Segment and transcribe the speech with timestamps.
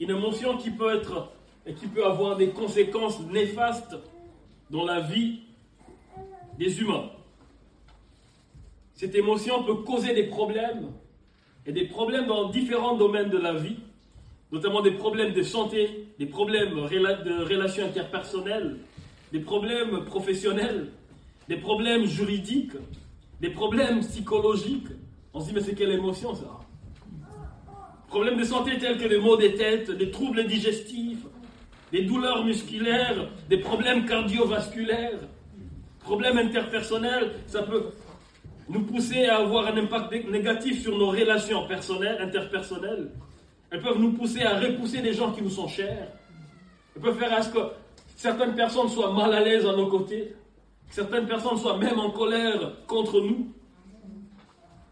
[0.00, 1.30] une émotion qui peut être
[1.66, 3.96] et qui peut avoir des conséquences néfastes
[4.70, 5.40] dans la vie
[6.58, 7.10] des humains.
[8.94, 10.90] Cette émotion peut causer des problèmes
[11.66, 13.76] et des problèmes dans différents domaines de la vie,
[14.52, 18.78] notamment des problèmes de santé, des problèmes de relations interpersonnelles,
[19.32, 20.90] des problèmes professionnels,
[21.48, 22.72] des problèmes juridiques,
[23.40, 24.88] des problèmes psychologiques.
[25.32, 26.59] On se dit, mais c'est quelle émotion ça?
[28.10, 31.24] Problèmes de santé tels que les maux des têtes, des troubles digestifs,
[31.92, 35.20] des douleurs musculaires, des problèmes cardiovasculaires,
[36.00, 37.84] problèmes interpersonnels, ça peut
[38.68, 43.12] nous pousser à avoir un impact négatif sur nos relations personnelles, interpersonnelles.
[43.70, 46.08] Elles peuvent nous pousser à repousser des gens qui nous sont chers.
[46.96, 47.60] Elles peuvent faire à ce que
[48.16, 50.34] certaines personnes soient mal à l'aise à nos côtés.
[50.90, 53.52] Certaines personnes soient même en colère contre nous.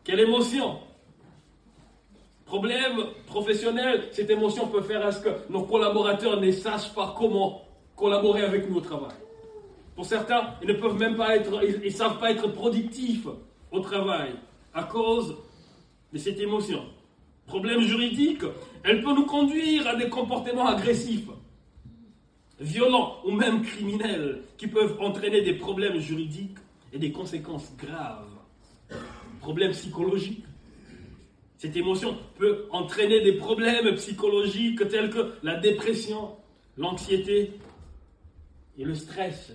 [0.04, 0.78] Quelle émotion
[2.48, 7.62] Problème professionnel, cette émotion peut faire à ce que nos collaborateurs ne sachent pas comment
[7.94, 9.14] collaborer avec nous au travail.
[9.94, 13.26] Pour certains, ils ne peuvent même pas être, ils savent pas être productifs
[13.70, 14.30] au travail
[14.72, 15.36] à cause
[16.10, 16.86] de cette émotion.
[17.46, 18.44] Problème juridique,
[18.82, 21.28] elle peut nous conduire à des comportements agressifs,
[22.60, 26.56] violents ou même criminels qui peuvent entraîner des problèmes juridiques
[26.94, 28.24] et des conséquences graves.
[29.40, 30.44] Problèmes psychologiques.
[31.58, 36.36] Cette émotion peut entraîner des problèmes psychologiques tels que la dépression,
[36.76, 37.58] l'anxiété
[38.78, 39.52] et le stress.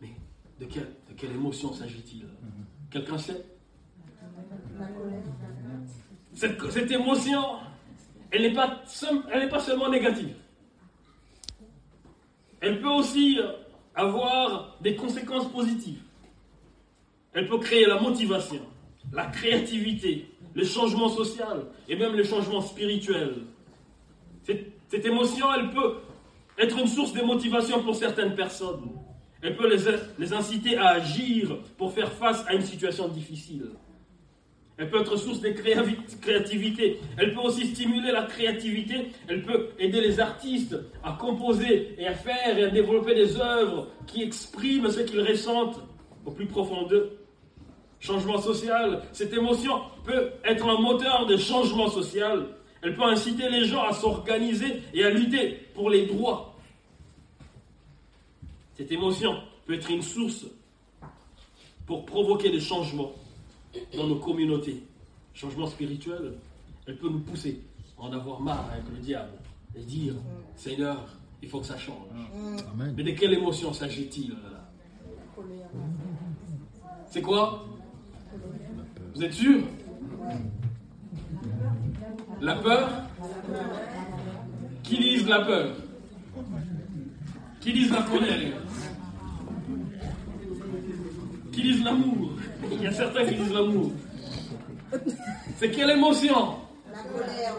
[0.00, 0.12] Mais
[0.58, 2.26] de quelle émotion s'agit-il?
[2.90, 3.44] Quelqu'un sait?
[6.32, 7.42] Cette, cette, émotion,
[8.30, 10.34] elle n'est pas seulement négative.
[12.60, 13.38] Elle peut aussi
[13.94, 16.00] avoir des conséquences positives.
[17.34, 18.62] Elle peut créer la motivation,
[19.14, 23.34] la créativité, le changement social et même le changement spirituel.
[24.42, 25.96] Cette, cette émotion, elle peut
[26.58, 28.90] être une source de motivation pour certaines personnes.
[29.42, 33.66] Elle peut les, inciter à agir pour faire face à une situation difficile.
[34.78, 36.98] Elle peut être source de créativité.
[37.18, 39.12] Elle peut aussi stimuler la créativité.
[39.28, 43.88] Elle peut aider les artistes à composer et à faire et à développer des œuvres
[44.06, 45.80] qui expriment ce qu'ils ressentent
[46.24, 47.18] au plus profond d'eux.
[48.04, 49.02] Changement social.
[49.12, 52.46] Cette émotion peut être un moteur de changement social.
[52.82, 56.54] Elle peut inciter les gens à s'organiser et à lutter pour les droits
[58.76, 59.34] cette émotion
[59.66, 60.46] peut être une source
[61.86, 63.12] pour provoquer des changements
[63.96, 64.82] dans nos communautés.
[65.32, 66.34] Changement spirituel,
[66.86, 67.60] elle peut nous pousser
[67.98, 69.32] à en avoir marre avec le diable
[69.76, 70.14] et dire
[70.56, 71.06] Seigneur,
[71.42, 72.06] il faut que ça change.
[72.96, 74.34] Mais de quelle émotion s'agit-il
[77.06, 77.64] C'est quoi?
[79.14, 79.60] Vous êtes sûr?
[82.40, 82.90] La peur?
[84.82, 85.76] Qui lise la peur?
[87.60, 88.64] Qui lise la colère
[91.54, 92.30] qui disent l'amour?
[92.72, 93.92] Il y a certains qui disent l'amour.
[95.56, 96.56] C'est quelle émotion?
[96.92, 97.54] La colère.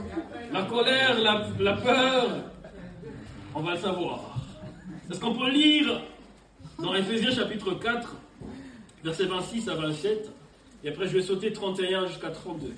[0.51, 2.27] La colère, la, peur.
[3.53, 4.37] On va le savoir.
[5.09, 6.01] Est-ce qu'on peut lire
[6.79, 8.15] dans Ephésiens chapitre 4,
[9.03, 10.31] versets 26 à 27,
[10.85, 12.71] et après je vais sauter 31 jusqu'à 32.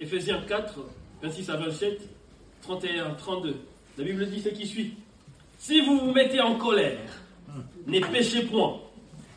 [0.00, 0.80] Ephésiens 4,
[1.22, 2.00] 26 à 27,
[2.62, 3.56] 31, 32.
[3.98, 4.94] La Bible dit ce qui suit.
[5.58, 7.22] Si vous vous mettez en colère,
[7.86, 8.80] ne péchez point.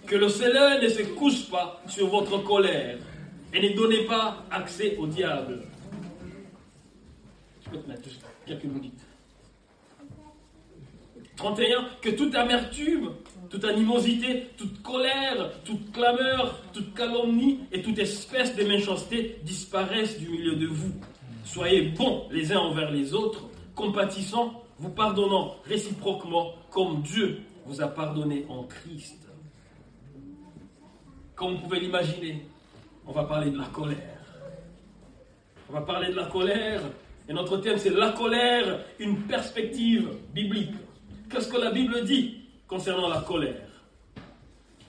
[0.07, 2.97] Que le Seigneur ne se couche pas sur votre colère
[3.53, 5.63] et ne donnez pas accès au diable.
[7.65, 8.09] Je peux te mettre
[8.45, 8.99] quelques minutes.
[11.35, 11.89] 31.
[12.01, 13.11] Que toute amertume,
[13.49, 20.29] toute animosité, toute colère, toute clameur, toute calomnie et toute espèce de méchanceté disparaissent du
[20.29, 20.93] milieu de vous.
[21.43, 27.87] Soyez bons les uns envers les autres, compatissants, vous pardonnant réciproquement comme Dieu vous a
[27.87, 29.27] pardonné en Christ.
[31.35, 32.45] Comme vous pouvez l'imaginer,
[33.05, 34.19] on va parler de la colère.
[35.69, 36.81] On va parler de la colère.
[37.27, 40.75] Et notre thème, c'est la colère, une perspective biblique.
[41.29, 42.44] Qu'est-ce que la Bible dit?
[42.67, 43.67] Concernant la colère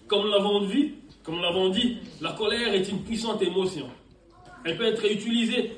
[0.07, 3.89] Comme nous l'avons dit, comme l'avons dit, la colère est une puissante émotion.
[4.65, 5.77] Elle peut être utilisée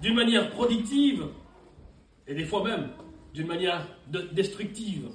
[0.00, 1.26] d'une manière productive
[2.26, 2.90] et des fois même
[3.32, 3.86] d'une manière
[4.32, 5.08] destructive.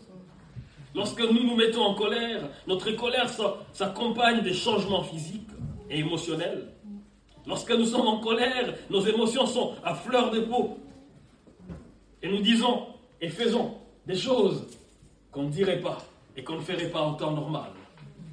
[0.95, 3.29] Lorsque nous nous mettons en colère, notre colère
[3.73, 5.47] s'accompagne des changements physiques
[5.89, 6.67] et émotionnels.
[7.47, 10.77] Lorsque nous sommes en colère, nos émotions sont à fleur de peau.
[12.21, 12.87] Et nous disons
[13.21, 13.75] et faisons
[14.09, 14.65] des choses
[15.31, 16.03] qu'on ne dirait pas
[16.35, 17.69] et qu'on ne ferait pas en temps normal.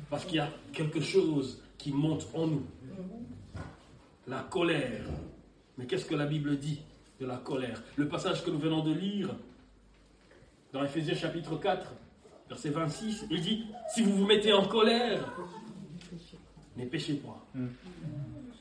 [0.09, 2.67] Parce qu'il y a quelque chose qui monte en nous.
[4.27, 5.05] La colère.
[5.77, 6.81] Mais qu'est-ce que la Bible dit
[7.21, 7.83] de la colère?
[7.97, 9.29] Le passage que nous venons de lire
[10.73, 11.93] dans Ephésiens chapitre 4,
[12.49, 15.31] verset 26, il dit, si vous vous mettez en colère,
[16.75, 17.45] ne péchez pas.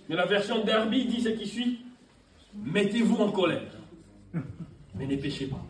[0.09, 1.79] Mais la version d'Herbie dit ce qui suit,
[2.55, 3.71] mettez-vous en colère,
[4.95, 5.65] mais ne péchez pas.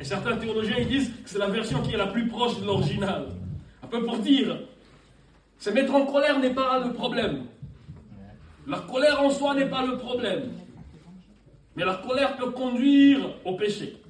[0.00, 3.28] Et certains théologiens disent que c'est la version qui est la plus proche de l'original.
[3.82, 4.58] Un peu pour dire,
[5.58, 7.44] se mettre en colère n'est pas le problème.
[8.66, 10.52] La colère en soi n'est pas le problème.
[11.76, 14.00] Mais la colère peut conduire au péché.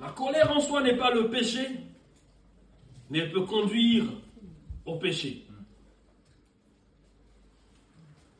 [0.00, 1.64] La colère en soi n'est pas le péché,
[3.08, 4.04] mais elle peut conduire
[4.84, 5.46] au péché.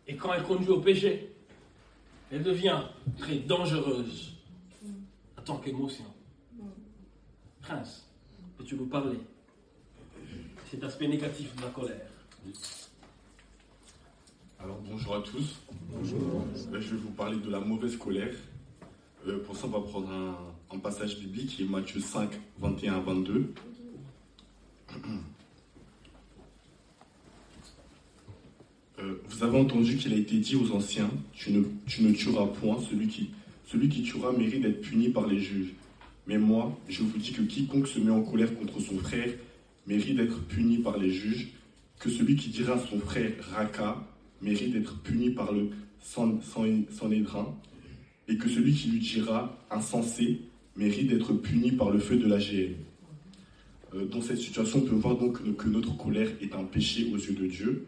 [0.09, 1.33] Et quand elle conduit au péché,
[2.33, 2.81] elle devient
[3.17, 4.35] très dangereuse
[5.39, 6.05] en tant qu'émotion.
[7.67, 8.07] Prince,
[8.57, 9.19] peux-tu nous parler
[10.71, 12.01] cet aspect négatif de la colère
[14.61, 15.63] Alors bonjour à tous.
[15.91, 16.45] Bonjour.
[16.73, 18.35] je vais vous parler de la mauvaise colère.
[19.27, 20.13] Euh, pour ça, on va prendre
[20.71, 22.31] un, passage biblique qui est Matthieu 5,
[22.61, 23.53] 21 à 22.
[28.99, 32.47] Euh, vous avez entendu qu'il a été dit aux anciens, tu ne, tu ne tueras
[32.47, 33.31] point, celui qui,
[33.67, 35.75] celui qui tuera mérite d'être puni par les juges.
[36.27, 39.31] Mais moi, je vous dis que quiconque se met en colère contre son frère
[39.87, 41.53] mérite d'être puni par les juges,
[42.01, 44.05] que celui qui dira son frère Raka
[44.43, 45.71] mérite d'être puni par le
[46.01, 47.55] Sanhédrin,
[48.29, 50.41] et que celui qui lui dira insensé
[50.77, 52.75] mérite d'être puni par le feu de la GL.
[53.95, 57.17] Euh, dans cette situation, on peut voir donc que notre colère est un péché aux
[57.17, 57.87] yeux de Dieu.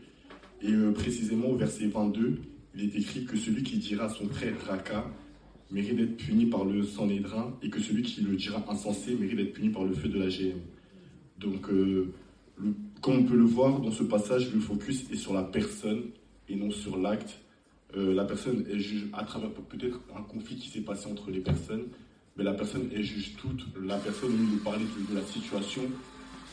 [0.63, 2.41] Et euh, précisément au verset 22,
[2.75, 5.05] il est écrit que celui qui dira son frère Raka
[5.71, 9.53] mérite d'être puni par le Sanhédrin et que celui qui le dira insensé mérite d'être
[9.53, 10.59] puni par le feu de la GM.
[11.39, 12.13] Donc, euh,
[13.01, 16.05] comme on peut le voir dans ce passage, le focus est sur la personne
[16.49, 17.41] et non sur l'acte.
[17.97, 21.41] Euh, la personne est juge à travers peut-être un conflit qui s'est passé entre les
[21.41, 21.85] personnes,
[22.37, 23.67] mais la personne est juge toute.
[23.83, 25.83] La personne, nous parler de, de la situation,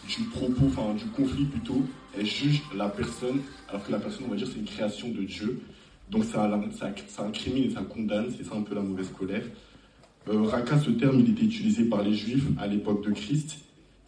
[0.08, 1.84] du propos, enfin du conflit plutôt,
[2.18, 5.24] elle juge la personne, alors que la personne, on va dire, c'est une création de
[5.24, 5.62] Dieu.
[6.10, 6.50] Donc ça,
[7.08, 9.44] ça, incrimine et ça condamne, c'est ça un peu la mauvaise colère.
[10.28, 13.58] Euh, Raka, ce terme, il était utilisé par les Juifs à l'époque de Christ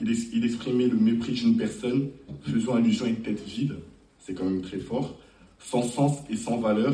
[0.02, 2.10] il, exprimait le mépris d'une personne,
[2.44, 3.76] faisant allusion à une tête vide,
[4.20, 5.18] c'est quand même très fort,
[5.60, 6.94] sans sens et sans valeur.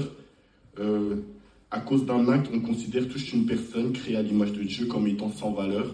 [0.80, 1.18] Euh,
[1.72, 5.08] à cause d'un acte, on considère toute une personne créée à l'image de Dieu comme
[5.08, 5.94] étant sans valeur.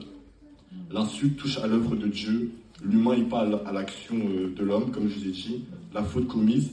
[0.92, 2.52] L'insulte touche à l'œuvre de Dieu.
[2.84, 5.64] L'humain n'est pas à l'action euh, de l'homme, comme je vous ai dit.
[5.94, 6.72] La faute commise,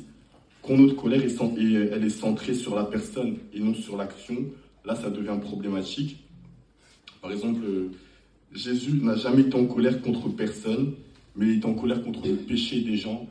[0.67, 4.47] quand notre colère est, centrée sur la personne et non sur l'action,
[4.85, 6.17] là, ça devient problématique.
[7.23, 7.91] Par exemple, euh,
[8.53, 10.95] Jésus n'a jamais été en colère contre personne,
[11.37, 13.29] mais il est en colère contre le péché des gens.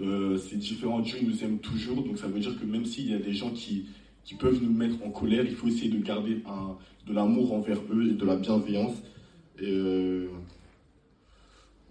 [0.00, 3.14] Euh, c'est différent, Dieu nous aime toujours, donc ça veut dire que même s'il y
[3.14, 3.86] a des gens qui,
[4.38, 6.42] peuvent nous mettre en colère, il faut essayer de garder
[7.06, 8.96] de l'amour envers eux et de la bienveillance.
[9.62, 10.26] Euh,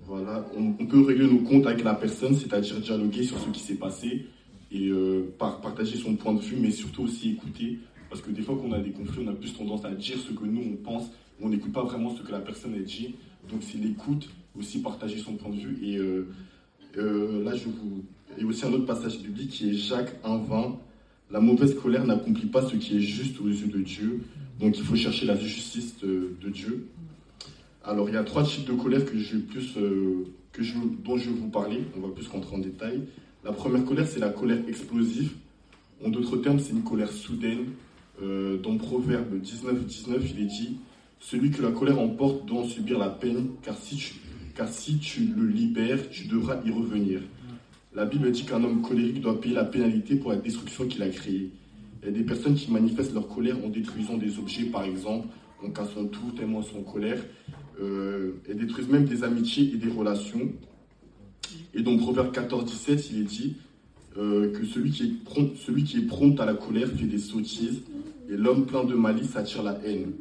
[0.02, 3.76] voilà, on, peut régler nos comptes avec la personne, c'est-à-dire dialoguer sur ce qui s'est
[3.76, 4.26] passé
[4.74, 7.80] et euh, partager son point de vue, mais surtout aussi écouter.
[8.10, 10.34] Parce que des fois qu'on a des conflits, on a plus tendance à dire ce
[10.34, 11.12] que nous on pense
[11.42, 13.16] on n'écoute pas vraiment ce que la personne a dit.
[13.50, 15.80] Donc c'est l'écoute, aussi partager son point de vue.
[15.84, 16.28] Et euh,
[16.98, 18.04] euh, là, je vous.
[18.38, 20.76] Et aussi un autre passage biblique qui est Jacques 1,20.
[21.32, 24.22] La mauvaise colère n'accomplit pas ce qui est juste aux yeux de Dieu.
[24.60, 26.88] Donc il faut chercher la justice de, Dieu.
[27.84, 29.74] Alors il y a trois types de colère que je plus,
[30.52, 30.62] que
[31.04, 31.84] dont je vais vous parler.
[31.98, 33.02] On va plus rentrer en détail.
[33.44, 35.32] La première colère, c'est la colère explosive.
[36.04, 37.66] En d'autres termes, c'est une colère soudaine.
[38.22, 40.78] dans Proverbe 19, 19, il est dit
[41.24, 44.16] celui que la colère emporte doit en subir la peine, car si, tu,
[44.56, 47.22] car si tu le libères, tu devras y revenir.
[47.96, 51.08] La Bible dit qu'un homme colérique doit payer la pénalité pour la destruction qu'il a
[51.08, 51.52] créée.
[52.02, 55.28] Il y a des personnes qui manifestent leur colère en détruisant des objets, par exemple,
[55.66, 57.24] en cassant tout tellement elles sont en colère,
[57.82, 60.52] euh, et détruisent même des amitiés et des relations.
[61.74, 63.56] Et donc, Proverbe 14, 17, il est dit
[64.18, 67.18] euh, que celui qui, est prompt, celui qui est prompt à la colère fait des
[67.18, 67.82] sottises,
[68.30, 70.14] et l'homme plein de malice attire la haine.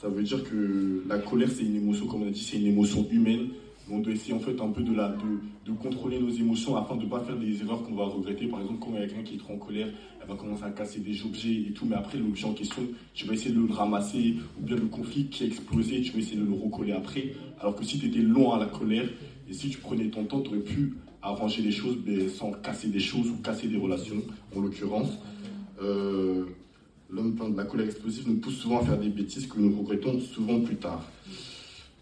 [0.00, 2.66] Ça veut dire que la colère, c'est une émotion, comme on a dit, c'est une
[2.66, 3.48] émotion humaine.
[3.90, 4.92] On doit essayer en fait un peu de,
[5.80, 8.46] contrôler nos émotions afin de ne pas faire des erreurs qu'on va regretter.
[8.46, 9.88] Par exemple, quand il y a quelqu'un qui est trop en colère,
[10.20, 11.86] elle va commencer à casser des objets et tout.
[11.86, 12.82] Mais après, l'objet en question,
[13.14, 14.36] tu vas essayer de le ramasser.
[14.60, 17.32] Ou bien le conflit qui a explosé, tu vas essayer de le recoller après.
[17.60, 19.08] Alors que si tu étais long à la colère
[19.48, 21.96] et si tu prenais ton temps, tu aurais pu arranger les choses
[22.34, 24.22] sans casser des choses ou casser des relations,
[24.54, 25.10] en l'occurrence.
[25.82, 26.44] Euh,
[27.10, 29.76] l'homme plein de la colère explosive nous pousse souvent à faire des bêtises que nous
[29.78, 31.04] regrettons souvent plus tard.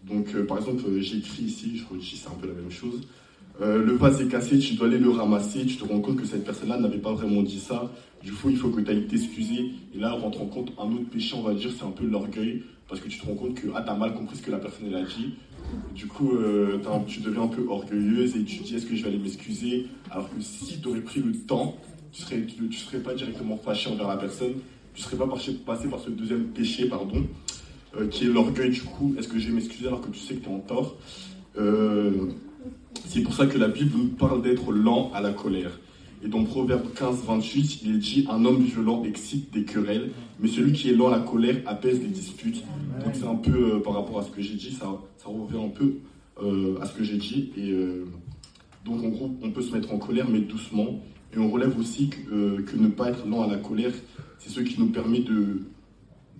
[0.03, 2.71] Donc, euh, par exemple, euh, j'ai écrit ici, je redis, c'est un peu la même
[2.71, 3.01] chose.
[3.59, 6.45] Le vase est cassé, tu dois aller le ramasser, tu te rends compte que cette
[6.45, 7.91] personne-là n'avait pas vraiment dit ça.
[8.23, 9.71] Du coup, il faut que tu ailles t'excuser.
[9.95, 12.05] Et là, on rentre en compte un autre péché, on va dire, c'est un peu
[12.05, 12.61] l'orgueil.
[12.87, 14.59] Parce que tu te rends compte que ah, tu as mal compris ce que la
[14.59, 15.33] personne a dit.
[15.93, 19.09] Du coup, euh, tu deviens un peu orgueilleuse et tu dis est-ce que je vais
[19.09, 19.87] aller m'excuser?
[20.11, 21.77] Alors que si tu aurais pris le temps,
[22.11, 24.53] tu ne serais, tu, serais pas directement fâché envers la personne.
[24.93, 27.25] Tu ne serais pas passé par ce deuxième péché, pardon,
[27.99, 29.15] euh, qui est l'orgueil du coup.
[29.17, 30.97] Est-ce que je vais m'excuser alors que tu sais que tu es en tort?
[33.05, 35.71] C'est pour ça que la Bible nous parle d'être lent à la colère.
[36.23, 40.47] Et dans Proverbe 15, 28, il est dit Un homme violent excite des querelles, mais
[40.47, 42.63] celui qui est lent à la colère apaise les disputes.
[43.03, 45.63] Donc c'est un peu euh, par rapport à ce que j'ai dit, ça, ça revient
[45.63, 45.97] un peu
[46.41, 47.51] euh, à ce que j'ai dit.
[47.55, 48.05] Et euh,
[48.83, 51.01] donc en gros, on peut se mettre en colère, mais doucement.
[51.35, 53.93] Et on relève aussi que, que ne pas être lent à la colère,
[54.39, 55.67] c'est ce qui nous permet de,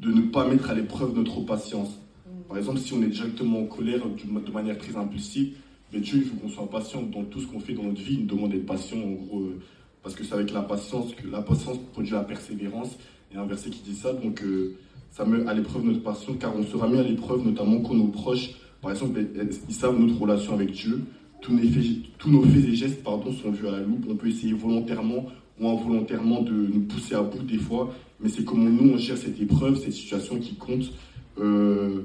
[0.01, 1.99] de ne pas mettre à l'épreuve notre patience.
[2.47, 5.55] Par exemple, si on est directement en colère de manière très impulsive,
[5.93, 8.15] mais Dieu, il faut qu'on soit patient dans tout ce qu'on fait dans notre vie.
[8.15, 9.59] Il nous demande d'être patient, en gros, euh,
[10.03, 12.97] parce que c'est avec la patience que la patience produit la persévérance.
[13.31, 14.75] Il y a un verset qui dit ça, donc euh,
[15.11, 18.07] ça met à l'épreuve notre patience, car on sera mis à l'épreuve, notamment quand nos
[18.07, 18.51] proches,
[18.81, 19.19] par exemple,
[19.67, 21.01] ils savent notre relation avec Dieu.
[21.41, 21.83] Tous nos faits,
[22.17, 24.05] tous nos faits et gestes pardon, sont vus à la loupe.
[24.09, 25.25] On peut essayer volontairement
[25.59, 29.17] ou involontairement de nous pousser à bout des fois, mais c'est comment nous on gère
[29.17, 30.91] cette épreuve, cette situation qui compte.
[31.39, 32.03] Euh,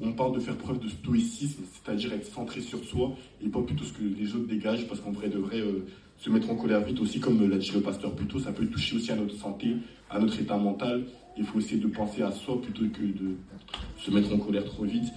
[0.00, 3.12] on parle de faire preuve de stoïcisme, c'est-à-dire être centré sur soi
[3.44, 5.84] et pas plutôt ce que les autres dégagent, parce qu'on vrai devrait euh,
[6.18, 8.96] se mettre en colère vite aussi, comme l'a dit le pasteur plutôt, ça peut toucher
[8.96, 9.76] aussi à notre santé,
[10.10, 11.04] à notre état mental.
[11.36, 13.36] Il faut essayer de penser à soi plutôt que de
[13.98, 15.12] se mettre en colère trop vite.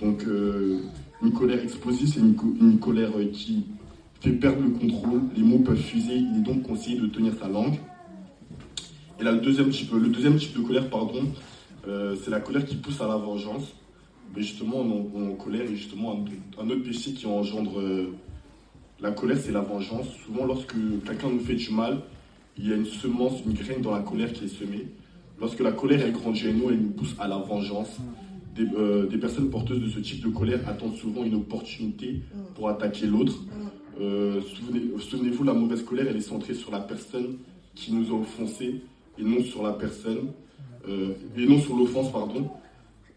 [0.00, 0.80] Donc, euh,
[1.22, 3.66] une colère explosive, c'est une, colère qui
[4.20, 7.48] fait perdre le contrôle, les mots peuvent fuser, il est donc conseillé de tenir sa
[7.48, 7.78] langue.
[9.20, 11.24] Et là, le deuxième type de colère, pardon,
[11.84, 13.74] c'est la colère qui pousse à la vengeance
[14.34, 16.24] mais justement, on, en colère et justement
[16.58, 18.12] un, autre péché qui engendre euh,
[19.00, 20.06] la colère, c'est la vengeance.
[20.26, 20.74] Souvent, lorsque
[21.06, 22.00] quelqu'un nous fait du mal,
[22.58, 24.88] il y a une semence, une graine dans la colère qui est semée.
[25.40, 27.96] Lorsque la colère est grandit en nous, elle nous pousse à la vengeance.
[28.54, 32.20] Des, euh, des, personnes porteuses de ce type de colère attendent souvent une opportunité
[32.56, 33.44] pour attaquer l'autre.
[34.00, 34.40] Euh,
[34.98, 37.38] souvenez-vous, la mauvaise colère, elle est centrée sur la personne
[37.76, 38.82] qui nous a offensés
[39.16, 40.32] et non sur la personne,
[40.88, 42.50] et non sur l'offense, pardon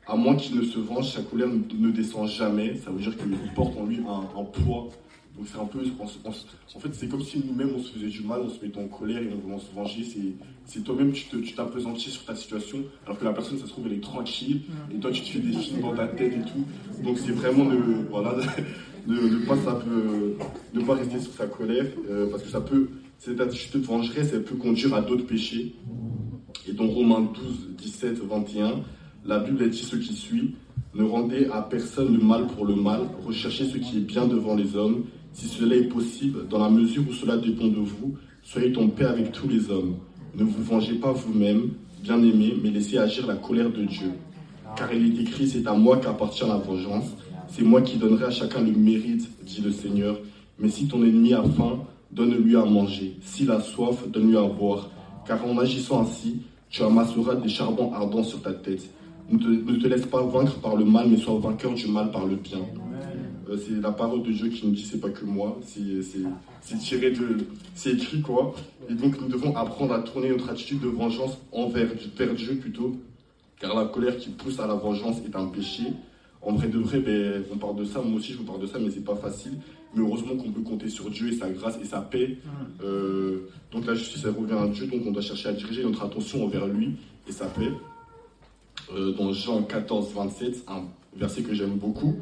[0.08, 2.76] à moins qu'il ne se venge, sa colère ne, descend jamais.
[2.76, 4.90] Ça veut dire qu'il porte en lui un, poids.
[5.38, 8.42] Donc c'est un peu, en fait, c'est comme si nous-mêmes on se faisait du mal,
[8.44, 10.06] on se mettait en colère et on voulait se venger.
[10.66, 13.94] C'est toi-même, tu t'appesantis sur ta situation, alors que la personne, ça se trouve, elle
[13.94, 14.64] est tranquille,
[14.94, 17.02] et toi, tu te fais des films dans ta tête et tout.
[17.02, 17.78] Donc c'est vraiment de,
[18.10, 18.36] voilà,
[19.08, 20.36] de, pas, ça peut,
[20.74, 24.32] ne pas rester sur sa colère, euh, parce que ça peut, cette attitude de vengeresse,
[24.34, 25.76] elle peut conduire à d'autres péchés.
[26.68, 28.82] Et dans Romains 12, 17, 21,
[29.26, 30.56] la Bible dit ce qui suit?
[30.94, 34.56] Ne rendez à personne le mal pour le mal, recherchez ce qui est bien devant
[34.56, 38.76] les hommes, si cela est possible, dans la mesure où cela dépend de vous, soyez
[38.78, 39.96] en paix avec tous les hommes.
[40.36, 41.72] Ne vous vengez pas vous-même,
[42.04, 44.12] bien-aimés, mais laissez agir la colère de Dieu.
[44.76, 47.16] Car il est écrit, c'est à moi qu'appartient la vengeance,
[47.48, 50.20] c'est moi qui donnerai à chacun le mérite, dit le Seigneur.
[50.60, 51.80] Mais si ton ennemi a faim,
[52.12, 53.18] donne-lui à manger.
[53.22, 54.90] S'il a soif, donne-lui à boire.
[55.26, 56.42] Car en agissant ainsi,
[56.72, 58.90] tu amasseras des charbons ardents sur ta tête.
[59.30, 59.38] Ne
[59.78, 62.60] te, laisse pas vaincre par le mal, mais sois vainqueur du mal par le bien.
[63.50, 67.12] Euh, c'est la parole de Dieu qui nous dit, c'est pas que moi, c'est tiré
[67.12, 67.38] de.
[67.76, 68.54] C'est écrit quoi.
[68.90, 72.96] Et donc nous devons apprendre à tourner notre attitude de vengeance envers vers Dieu plutôt,
[73.60, 75.84] car la colère qui pousse à la vengeance est un péché.
[76.42, 78.66] En vrai de vrai, ben, on parle de ça, moi aussi je vous parle de
[78.66, 79.54] ça, mais c'est pas facile.
[79.94, 82.38] Mais heureusement qu'on peut compter sur Dieu et sa grâce et sa paix.
[82.84, 86.04] Euh, donc la justice, elle revient à Dieu, donc on doit chercher à diriger notre
[86.04, 86.96] attention envers lui
[87.28, 87.72] et sa paix.
[88.94, 90.84] Euh, dans Jean 14, 27, un
[91.16, 92.16] verset que j'aime beaucoup.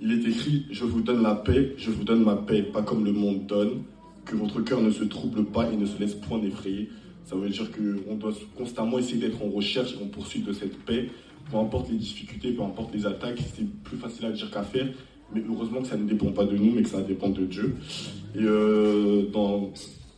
[0.00, 3.04] Il est écrit Je vous donne la paix, je vous donne ma paix, pas comme
[3.04, 3.82] le monde donne,
[4.24, 6.88] que votre cœur ne se trouble pas et ne se laisse point effrayer.
[7.24, 10.78] Ça veut dire qu'on doit constamment essayer d'être en recherche et en poursuite de cette
[10.84, 11.10] paix,
[11.50, 14.88] peu importe les difficultés, peu importe les attaques, c'est plus facile à dire qu'à faire,
[15.34, 17.74] mais heureusement que ça ne dépend pas de nous, mais que ça dépend de Dieu.
[18.34, 19.70] Et euh, dans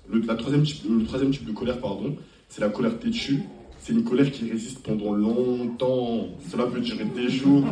[0.08, 2.16] le, la troisième le troisième type de colère, pardon,
[2.48, 3.42] c'est la colère têtue.
[3.82, 6.28] C'est une colère qui résiste pendant longtemps.
[6.50, 7.64] Cela peut durer des jours,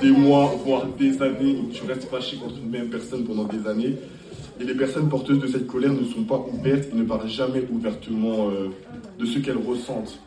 [0.00, 1.56] des mois, voire des années.
[1.72, 3.96] Tu restes fâché contre une même personne pendant des années.
[4.60, 7.64] Et les personnes porteuses de cette colère ne sont pas ouvertes et ne parlent jamais
[7.70, 8.68] ouvertement euh,
[9.18, 10.20] de ce qu'elles ressentent.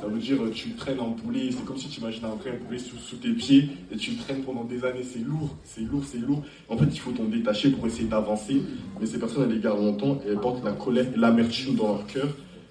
[0.00, 2.78] Ça veut dire, tu traînes un poulet, c'est comme si tu imagines un vrai poulet
[2.78, 5.04] sous, tes pieds et tu traînes pendant des années.
[5.04, 6.42] C'est lourd, c'est lourd, c'est lourd.
[6.68, 8.62] En fait, il faut t'en détacher pour essayer d'avancer.
[9.00, 11.88] Mais ces personnes, elles les gardent longtemps et elles portent la colère et l'amertume dans
[11.88, 12.28] leur cœur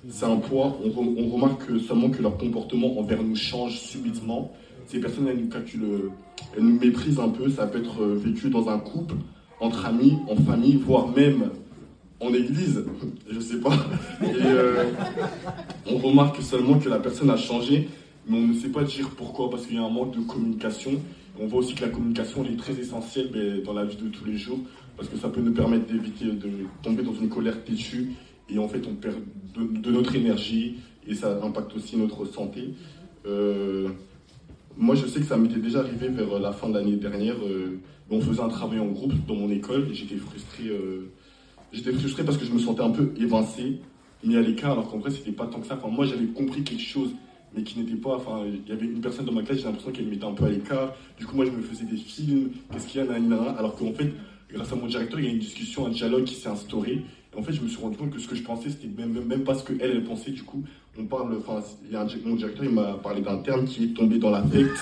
[0.09, 0.77] c'est un poids.
[0.83, 4.51] On, remarque seulement que leur comportement envers nous change subitement.
[4.87, 6.11] Ces personnes, elles nous calculent,
[6.55, 7.49] elles nous méprisent un peu.
[7.49, 9.15] Ça peut être euh, vécu dans un couple.
[9.61, 11.51] Entre amis, en famille, voire même
[12.19, 12.83] en église,
[13.29, 13.73] je sais pas.
[14.21, 14.85] Et euh,
[15.87, 17.87] on remarque seulement que la personne a changé,
[18.27, 20.91] mais on ne sait pas dire pourquoi, parce qu'il y a un manque de communication.
[21.39, 24.25] On voit aussi que la communication est très essentielle ben, dans la vie de tous
[24.25, 24.59] les jours,
[24.97, 26.49] parce que ça peut nous permettre d'éviter de
[26.83, 28.11] tomber dans une colère têtue,
[28.49, 29.17] et en fait on perd
[29.55, 30.77] de, notre énergie,
[31.07, 32.73] et ça impacte aussi notre santé.
[33.25, 33.89] Euh,
[34.77, 37.35] moi, je sais que ça m'était déjà arrivé vers la fin de l'année dernière.
[37.45, 40.67] Euh, on faisait un travail en groupe dans mon école et j'étais frustré.
[40.67, 41.11] Euh,
[41.71, 43.79] j'étais frustré parce que je me sentais un peu évincé,
[44.23, 45.75] mis à l'écart, alors qu'en vrai, c'était pas tant que ça.
[45.75, 47.11] Enfin, moi, j'avais compris quelque chose,
[47.55, 48.15] mais qui n'était pas.
[48.15, 50.33] Enfin, il y avait une personne dans ma classe, j'ai l'impression qu'elle me mettait un
[50.33, 50.95] peu à l'écart.
[51.17, 53.93] Du coup, moi, je me faisais des films, qu'est-ce qu'il y a, nanana, alors qu'en
[53.93, 54.11] fait,
[54.53, 57.03] grâce à mon directeur, il y a une discussion, un dialogue qui s'est instauré.
[57.33, 59.25] Et en fait, je me suis rendu compte que ce que je pensais, c'était même,
[59.25, 60.31] même pas ce qu'elle, elle pensait.
[60.31, 60.63] Du coup,
[60.97, 61.37] on parle.
[61.37, 64.17] Enfin, il y a un, mon directeur, il m'a parlé d'un terme qui est tombé
[64.17, 64.73] dans l'affect.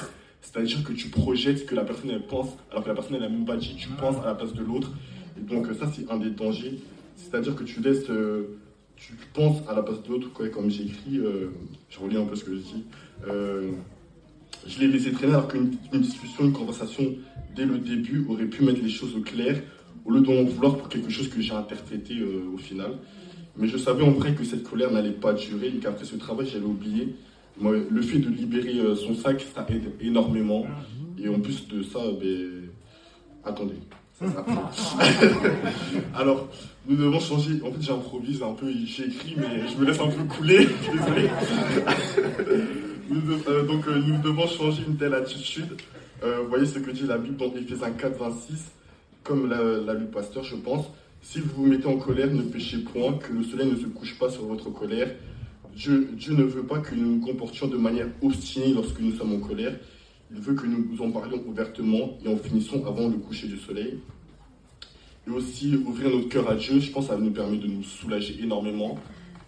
[0.42, 3.24] C'est-à-dire que tu projettes ce que la personne elle pense, alors que la personne elle
[3.24, 4.92] a même pas dit, tu penses à la place de l'autre.
[5.38, 6.80] Et donc ça c'est un des dangers.
[7.16, 8.58] C'est-à-dire que tu laisses, euh,
[8.96, 11.50] tu penses à la place de l'autre, comme j'ai écrit, euh,
[11.90, 12.84] je relis un peu ce que je dis.
[13.28, 13.72] Euh,
[14.66, 17.04] je l'ai laissé traîner alors qu'une discussion, une conversation
[17.56, 19.62] dès le début aurait pu mettre les choses au clair,
[20.06, 22.98] au lieu d'en vouloir pour quelque chose que j'ai interprété au final.
[23.60, 26.48] Mais je savais en vrai que cette colère n'allait pas durer et qu'après ce travail,
[26.48, 27.16] j'allais oublier
[27.62, 30.66] le fait de libérer euh, son sac, ça aide énormément.
[31.22, 32.70] Et en plus de ça, ben,
[33.44, 33.76] attendez.
[36.16, 36.48] Alors,
[36.88, 37.62] nous devons changer.
[37.64, 40.68] En fait, j'improvise un peu, j'ai écrit, mais je me laisse un peu couler.
[40.94, 41.30] Désolé.
[43.48, 45.78] Euh, donc, euh, nous devons changer une telle attitude.
[46.22, 48.72] vous voyez ce que dit la Bible dans Ephésiens 4, 26,
[49.24, 50.86] comme l'a lu Pasteur, je pense.
[51.22, 54.18] Si vous vous mettez en colère, ne péchez point, que le soleil ne se couche
[54.18, 55.10] pas sur votre colère
[55.76, 59.40] Dieu, ne veut pas que nous nous comportions de manière obstinée lorsque nous sommes en
[59.40, 59.74] colère.
[60.32, 64.00] Il veut que nous en parlions ouvertement et en finissons avant le coucher du soleil.
[65.28, 68.42] Et aussi ouvrir notre cœur à Dieu, je pense ça nous permet de nous soulager
[68.42, 68.98] énormément.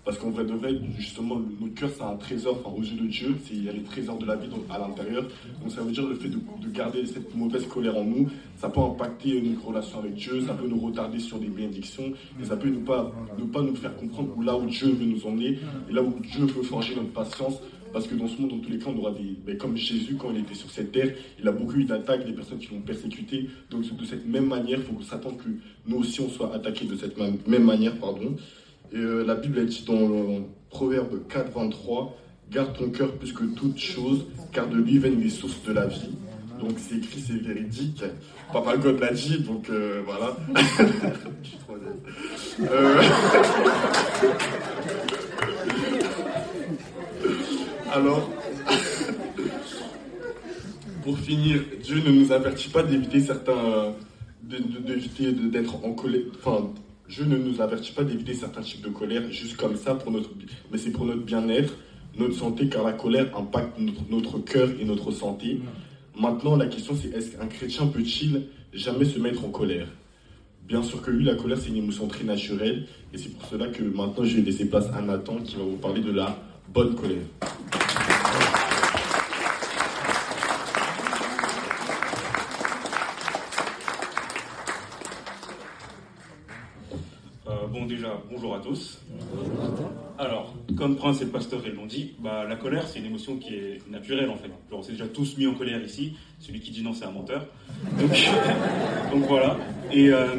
[0.03, 3.08] Parce qu'en vrai de vrai, justement, notre cœur, c'est un trésor enfin, aux yeux de
[3.08, 3.36] Dieu.
[3.51, 5.24] Il y a les trésors de la vie à l'intérieur.
[5.62, 6.39] Donc ça veut dire le fait de,
[6.74, 10.68] garder cette mauvaise colère en nous, ça peut impacter notre relation avec Dieu, ça peut
[10.68, 14.29] nous retarder sur des bénédictions, et ça peut ne pas, ne pas nous faire comprendre
[14.37, 15.59] où là où Dieu veut nous emmener,
[15.90, 17.59] et là où Dieu veut forger notre patience.
[17.94, 19.35] Parce que dans ce monde, dans tous les cas, on aura des.
[19.46, 22.31] Ben, comme Jésus, quand il était sur cette terre, il a beaucoup eu d'attaques, des
[22.31, 23.50] personnes qui l'ont persécuté.
[23.70, 25.50] Donc, de cette même manière, il faut s'attendre que
[25.85, 27.98] nous aussi, on soit attaqués de cette même manière.
[27.98, 28.37] pardon.
[28.94, 32.18] Et euh, la Bible dit dans le Proverbe 4, 23,
[32.51, 35.88] Garde ton cœur plus que toute chose, car de lui viennent les sources de la
[35.88, 36.12] vie.
[36.60, 38.04] Donc c'est écrit, c'est véridique.
[38.51, 40.36] Papa God l'a dit, donc euh, voilà.
[42.60, 43.01] euh...
[47.94, 48.30] Alors,
[51.04, 53.94] pour finir, Dieu ne nous avertit pas d'éviter certains,
[54.42, 56.22] d'éviter d'être en colère,
[57.12, 60.30] je ne nous avertis pas d'éviter certains types de colère juste comme ça, pour notre,
[60.72, 61.74] mais c'est pour notre bien-être,
[62.18, 65.60] notre santé, car la colère impacte notre, notre cœur et notre santé.
[66.18, 68.44] Maintenant, la question c'est est-ce qu'un chrétien peut-il
[68.74, 69.88] jamais se mettre en colère?
[70.68, 73.68] Bien sûr que oui, la colère c'est une émotion très naturelle, et c'est pour cela
[73.68, 76.42] que maintenant je vais laisser place à Nathan qui va vous parler de la
[76.74, 77.80] bonne colère.
[88.42, 89.00] Bonjour à tous.
[90.18, 93.54] Alors, comme Prince et le pasteur l'ont dit, bah, la colère, c'est une émotion qui
[93.54, 94.50] est naturelle en fait.
[94.72, 96.18] on s'est déjà tous mis en colère ici.
[96.40, 97.46] Celui qui dit non, c'est un menteur.
[98.00, 99.58] Donc, voilà.
[99.96, 100.38] Euh,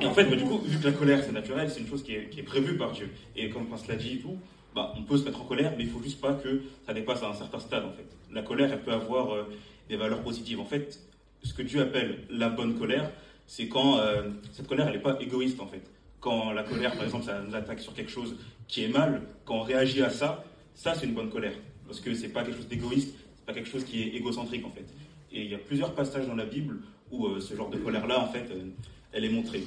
[0.00, 2.02] et, en fait, bah, du coup, vu que la colère, c'est naturel, c'est une chose
[2.02, 3.10] qui est, prévue par Dieu.
[3.36, 4.38] Et comme Prince l'a dit et tout,
[4.74, 7.22] bah, on peut se mettre en colère, mais il faut juste pas que ça dépasse
[7.22, 8.06] à un certain stade en fait.
[8.32, 9.42] La colère, elle peut avoir euh,
[9.90, 10.58] des valeurs positives.
[10.58, 11.00] En fait,
[11.42, 13.10] ce que Dieu appelle la bonne colère,
[13.46, 14.22] c'est quand euh,
[14.52, 15.82] cette colère, elle n'est pas égoïste en fait
[16.20, 18.36] quand la colère, par exemple, ça nous attaque sur quelque chose
[18.68, 21.54] qui est mal, quand on réagit à ça, ça c'est une bonne colère.
[21.86, 24.70] Parce que c'est pas quelque chose d'égoïste, c'est pas quelque chose qui est égocentrique en
[24.70, 24.86] fait.
[25.32, 26.78] Et il y a plusieurs passages dans la Bible
[27.10, 28.64] où euh, ce genre de colère-là, en fait, euh,
[29.12, 29.64] elle est montrée.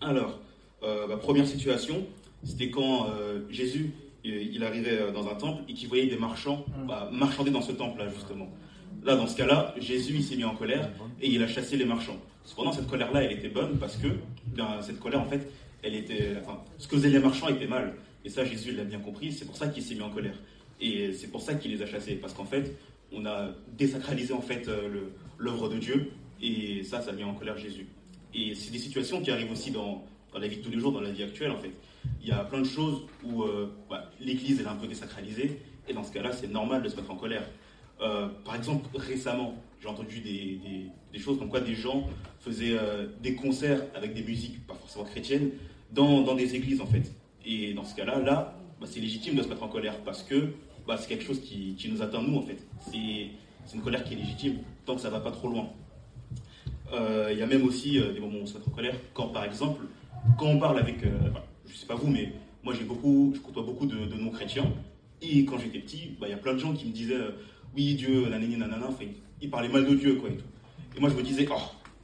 [0.00, 0.40] Alors,
[0.82, 2.06] euh, première situation,
[2.42, 3.06] c'était quand
[3.48, 7.72] Jésus, il arrivait dans un temple et qu'il voyait des marchands bah, marchander dans ce
[7.72, 8.50] temple-là, justement.
[9.02, 12.18] Là, dans ce cas-là, Jésus, s'est mis en colère et il a chassé les marchands.
[12.44, 14.08] Cependant, cette colère-là, elle était bonne parce que
[14.82, 15.50] cette colère, en fait,
[15.82, 16.34] elle était,
[16.78, 17.94] ce que faisaient les marchands était mal.
[18.24, 19.32] Et ça, Jésus l'a bien compris.
[19.32, 20.36] C'est pour ça qu'il s'est mis en colère.
[20.80, 22.14] Et c'est pour ça qu'il les a chassés.
[22.14, 22.74] Parce qu'en fait,
[23.12, 26.10] on a désacralisé en fait euh, l'œuvre de Dieu.
[26.40, 27.86] Et ça, ça met en colère Jésus.
[28.34, 30.92] Et c'est des situations qui arrivent aussi dans, dans, la vie de tous les jours,
[30.92, 31.70] dans la vie actuelle en fait.
[32.20, 35.60] Il y a plein de choses où euh, bah, l'Église est un peu désacralisée.
[35.88, 37.46] Et dans ce cas-là, c'est normal de se mettre en colère.
[38.44, 42.08] Par exemple, récemment, j'ai entendu des, choses comme quoi des gens
[42.40, 42.76] faisaient
[43.22, 45.50] des concerts avec des musiques, pas forcément chrétiennes,
[45.92, 47.12] dans, des églises en fait.
[47.46, 50.50] Et dans ce cas-là, là, bah, c'est légitime de se mettre en colère parce que
[50.86, 52.58] bah, c'est quelque chose qui, nous atteint nous en fait.
[52.90, 55.68] C'est une colère qui est légitime tant que ça va pas trop loin.
[56.92, 58.94] Euh, il y a même aussi euh, des moments où on se met en colère
[59.14, 59.84] quand par exemple,
[60.38, 61.30] quand on parle avec, je euh,
[61.66, 64.70] je sais pas vous, mais moi j'ai beaucoup, je côtoie beaucoup de, non-chrétiens
[65.22, 67.16] et quand j'étais petit, bah, il y a plein de gens qui me disaient
[67.74, 69.04] oui Dieu, nanani nanana, enfin,
[69.40, 71.54] ils parlaient mal de Dieu quoi et moi je me disais oh,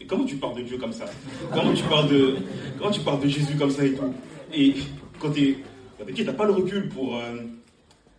[0.00, 1.04] et comment tu parles de Dieu comme ça?
[1.52, 2.36] Comment tu parles de,
[2.78, 4.14] comment tu parles de Jésus comme ça et tout?
[4.52, 4.74] Et
[5.18, 5.58] quand tu es
[6.14, 7.36] tu n'as pas le recul pour, euh,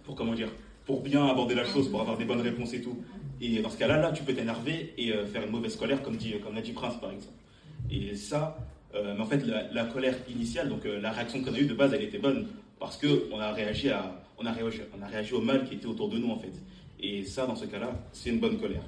[0.03, 0.49] pour, comment dire,
[0.85, 2.97] pour bien aborder la chose, pour avoir des bonnes réponses et tout.
[3.41, 6.15] Et dans ce cas-là, là, tu peux t'énerver et euh, faire une mauvaise colère, comme,
[6.15, 7.33] dit, comme l'a dit Prince, par exemple.
[7.89, 8.57] Et ça,
[8.93, 11.93] euh, mais en fait, la, colère initiale, donc la réaction qu'on a eue de base,
[11.93, 12.47] elle était bonne,
[12.79, 13.51] parce a, à, on a,
[14.37, 16.53] on a réagi au mal qui était autour de nous, en fait.
[17.01, 18.83] Et ça, dans ce cas-là, c'est une bonne colère.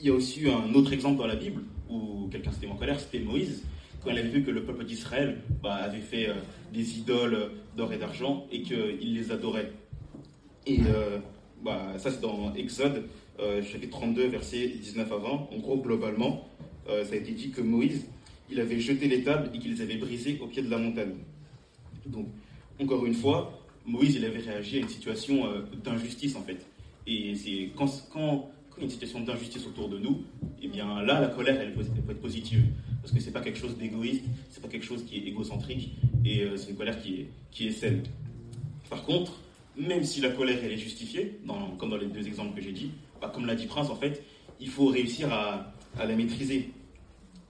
[0.00, 3.00] Il y a aussi un autre exemple dans la Bible où quelqu'un s'était en colère,
[3.00, 3.64] c'était Moïse
[4.02, 6.34] quand il avait vu que le peuple d'Israël bah, avait fait euh,
[6.72, 9.72] des idoles d'or et d'argent et qu'il les adorait.
[10.66, 11.18] Et euh,
[11.64, 13.04] bah, ça, c'est dans Exode,
[13.40, 15.28] euh, chapitre 32, verset 19 à 20.
[15.28, 16.48] En gros, globalement,
[16.86, 18.06] ça a été dit que Moïse,
[18.50, 21.16] il avait jeté les tables et qu'il les avait brisées au pied de la montagne.
[22.06, 22.28] Donc,
[22.80, 23.57] encore une fois,
[23.88, 25.44] Moïse, il avait réagi à une situation
[25.82, 26.64] d'injustice, en fait.
[27.06, 30.22] Et c'est quand, quand, a une situation d'injustice autour de nous,
[30.62, 32.62] eh bien là, la colère, elle peut être positive
[33.02, 36.42] parce que c'est pas quelque chose d'égoïste, c'est pas quelque chose qui est égocentrique, et
[36.42, 37.28] euh, c'est une colère qui
[37.60, 38.02] est, saine.
[38.90, 39.40] Par contre,
[39.76, 41.38] même si la colère elle est justifiée,
[41.78, 44.22] comme dans les deux exemples que j'ai dit, bah, comme l'a dit Prince, en fait,
[44.60, 46.70] il faut réussir à, la maîtriser.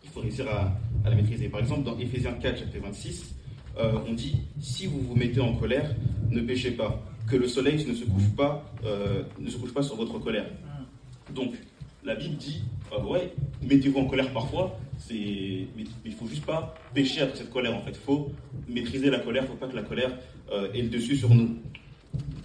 [0.04, 1.48] Il faut réussir à, la maîtriser.
[1.48, 3.34] Par exemple, dans Ephésiens 4, chapitre 26,
[3.78, 5.94] euh, on dit si vous vous mettez en colère,
[6.30, 9.82] ne péchez pas, que le soleil ne se couche pas, euh, ne se couche pas
[9.82, 10.46] sur votre colère.
[11.34, 11.54] Donc,
[12.04, 12.62] la Bible dit
[13.04, 14.78] ouais, mettez-vous en colère parfois,
[15.10, 15.66] mais
[16.04, 17.90] il faut juste pas pécher après cette colère en fait.
[17.90, 18.32] Il faut
[18.68, 20.16] maîtriser la colère, faut pas que la colère
[20.52, 21.56] euh, ait le dessus sur nous.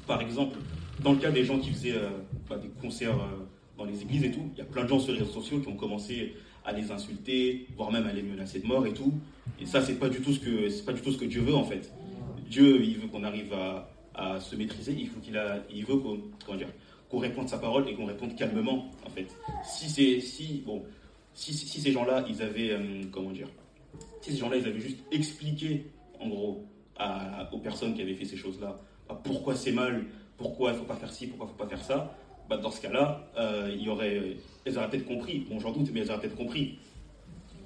[0.07, 0.57] Par exemple,
[1.01, 2.09] dans le cas des gens qui faisaient euh,
[2.49, 3.45] bah, des concerts euh,
[3.77, 5.59] dans les églises et tout, il y a plein de gens sur les réseaux sociaux
[5.59, 6.33] qui ont commencé
[6.65, 9.13] à les insulter, voire même à les menacer de mort et tout.
[9.59, 10.09] Et ça, ce que c'est pas
[10.93, 11.91] du tout ce que Dieu veut en fait.
[12.49, 13.53] Dieu, il veut qu'on arrive
[14.15, 14.95] à, se maîtriser.
[14.97, 16.19] Il faut a, il veut qu'on,
[17.09, 19.27] qu'on réponde sa parole et qu'on réponde calmement en fait.
[19.63, 20.83] Si si bon
[21.33, 23.47] si, ces gens-là, ils avaient, euh, comment dire,
[24.21, 25.87] si ces gens-là, ils avaient juste expliqué,
[26.19, 26.65] en gros,
[27.51, 28.79] aux personnes qui avaient fait ces choses-là,
[29.09, 30.05] bah, pourquoi c'est mal,
[30.37, 32.15] pourquoi il ne faut pas faire ci, pourquoi il ne faut pas faire ça,
[32.49, 35.45] bah, dans ce cas-là, euh, aurait, elles auraient peut-être compris.
[35.49, 36.77] Bon, j'en doute, mais elles auraient peut-être compris.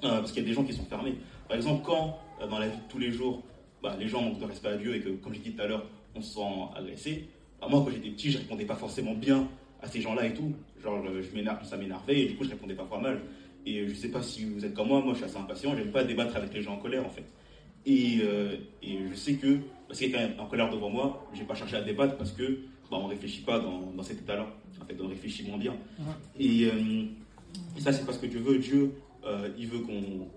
[0.04, 1.16] Euh, parce qu'il y a des gens qui sont fermés.
[1.48, 3.42] Par exemple, quand, dans la vie de tous les jours,
[3.82, 5.68] bah, les gens manquent de respect à Dieu et que, comme j'ai dit tout à
[5.68, 5.86] l'heure,
[6.16, 6.42] on se sent
[6.76, 7.30] agressé,
[7.62, 9.48] bah, moi, quand j'étais petit, je répondais pas forcément bien
[9.82, 10.54] à ces gens-là et tout.
[10.82, 13.20] Genre, je ça m'énervait et du coup, je répondais parfois mal.
[13.66, 15.76] Et je ne sais pas si vous êtes comme moi, moi je suis assez impatient,
[15.76, 17.26] j'aime pas débattre avec les gens en colère en fait.
[17.86, 21.28] Et, euh, et je sais que, parce qu'il y a quelqu'un en colère devant moi,
[21.34, 22.60] je n'ai pas cherché à débattre parce que
[22.90, 24.48] bah, on ne réfléchit pas dans, dans cet état-là.
[24.82, 25.76] En fait, on réfléchit moins bien.
[26.40, 27.06] Et, euh,
[27.76, 28.58] et, ça, c'est parce que Dieu veut.
[28.58, 28.94] Dieu,
[29.26, 30.28] euh, il veut qu'on,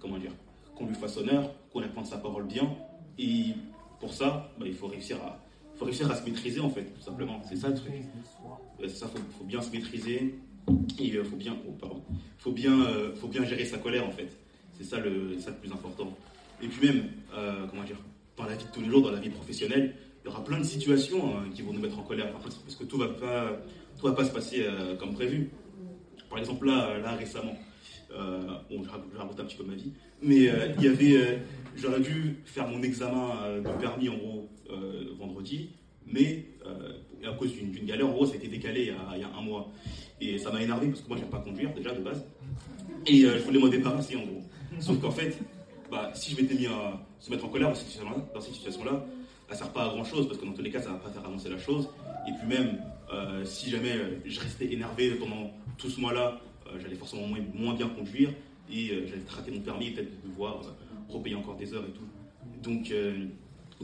[0.00, 0.32] comment dire,
[0.76, 2.74] qu'on lui fasse honneur, qu'on réponde sa parole bien.
[3.18, 3.54] Et
[4.00, 5.38] pour ça, bah, il faut réussir à,
[5.76, 7.40] faut réussir à se maîtriser en fait, tout simplement.
[7.48, 7.92] C'est ça le truc.
[8.80, 10.34] C'est ça, faut, faut bien se maîtriser,
[10.98, 12.00] il faut bien, oh,
[12.38, 14.28] faut euh, faut bien gérer sa colère en fait.
[14.78, 16.16] C'est ça le, ça le plus important.
[16.62, 17.04] Et puis même,
[17.34, 17.98] euh, comment dire,
[18.36, 20.58] dans la vie de tous les jours, dans la vie professionnelle, il y aura plein
[20.58, 22.32] de situations hein, qui vont nous mettre en colère.
[22.32, 23.08] parce que tout va
[24.02, 25.50] va pas se passer euh, comme prévu.
[26.28, 27.56] Par exemple là, là récemment,
[28.70, 31.38] bon, je raconte un petit peu ma vie, mais il y avait,
[31.76, 34.48] j'aurais dû faire mon examen de permis en gros
[35.18, 35.70] vendredi,
[36.06, 36.46] mais
[37.24, 39.70] à cause d'une galère, en gros, ça a été décalé il y a un mois.
[40.20, 42.24] Et ça m'a énervé parce que moi, j'aime pas conduire déjà de base.
[43.06, 44.42] Et euh, je voulais m'en débarrasser en gros.
[44.78, 45.36] Sauf qu'en fait,
[45.90, 48.84] bah, si je m'étais mis à se mettre en colère dans cette situation-là, situation
[49.48, 50.96] ça ne sert pas à grand chose parce que dans tous les cas, ça va
[50.96, 51.88] pas faire avancer la chose.
[52.28, 52.78] Et puis même,
[53.12, 56.40] euh, si jamais euh, je restais énervé pendant tout ce mois-là,
[56.80, 58.30] j'allais forcément moins, bien conduire
[58.70, 60.62] et j'allais traiter mon permis et peut-être devoir
[61.08, 62.06] repayer encore des heures et tout.
[62.62, 62.92] Donc,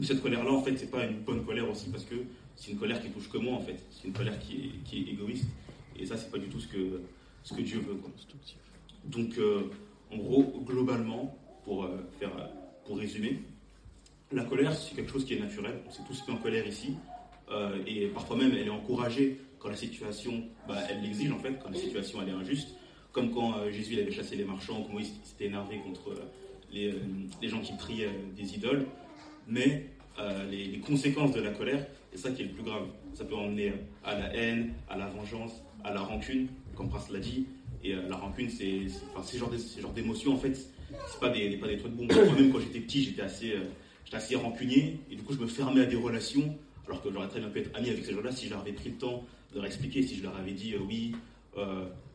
[0.03, 2.15] cette colère-là, en fait, c'est pas une bonne colère aussi parce que
[2.55, 3.79] c'est une colère qui touche que moi en fait.
[3.91, 5.45] C'est une colère qui est, égoïste.
[5.97, 7.01] Et ça, c'est pas du tout ce que,
[7.43, 7.97] ce que Dieu veut.
[9.05, 9.69] Donc, euh,
[10.11, 12.31] en gros, globalement, pour, euh, faire,
[12.85, 13.41] pour résumer,
[14.31, 15.79] la colère, c'est quelque chose qui est naturel.
[15.87, 16.93] On s'est tous mis en colère ici.
[17.51, 21.57] Euh, et parfois même, elle est encouragée quand la situation, bah, elle l'exige en fait,
[21.61, 22.75] quand la situation elle est injuste.
[23.11, 26.13] Comme quand Jésus il avait chassé les marchands, comment il s'était énervé contre
[26.71, 26.93] les,
[27.41, 28.85] les, gens qui priaient des idoles.
[29.47, 29.87] Mais
[30.49, 32.83] les, conséquences de la colère, c'est ça qui est le plus grave.
[33.13, 35.51] ça peut emmener à la haine, à la vengeance,
[35.83, 37.47] à la rancune, comme Prince l'a dit.
[37.83, 41.93] Et la rancune, c'est ce genre d'émotions, en fait, c'est pas des, pas des trucs
[41.93, 42.07] bons.
[42.13, 43.53] Moi-même, quand j'étais petit, j'étais assez,
[44.05, 47.27] j'étais assez rancunier, et du coup, je me fermais à des relations, alors que j'aurais
[47.27, 49.23] très bien pu être ami avec ces gens-là si je leur avais pris le temps
[49.51, 51.13] de leur expliquer, si je leur avais dit oui,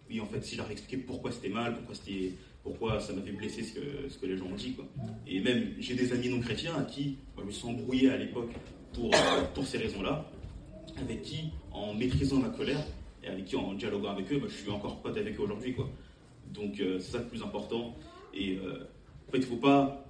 [0.09, 3.33] oui, en fait, si je leur expliqué pourquoi c'était mal, pourquoi c'était pourquoi ça m'avait
[3.33, 4.73] blessé ce que, ce que les gens ont dit.
[4.73, 4.87] Quoi.
[5.27, 8.51] Et même, j'ai des amis non chrétiens à qui je me suis embrouillé à l'époque
[8.95, 9.11] pour,
[9.55, 10.31] pour ces raisons-là,
[10.99, 12.83] avec qui, en maîtrisant ma colère,
[13.23, 15.75] et avec qui, en dialoguant avec eux, bah, je suis encore pote avec eux aujourd'hui.
[15.75, 15.91] Quoi.
[16.53, 17.95] Donc, euh, c'est ça le plus important.
[18.33, 18.89] Et euh,
[19.29, 20.07] en fait, il ne faut pas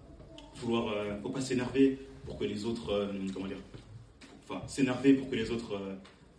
[0.57, 3.59] vouloir, euh, faut pas s'énerver pour que les autres, comment dire,
[4.49, 5.79] enfin, s'énerver pour que les autres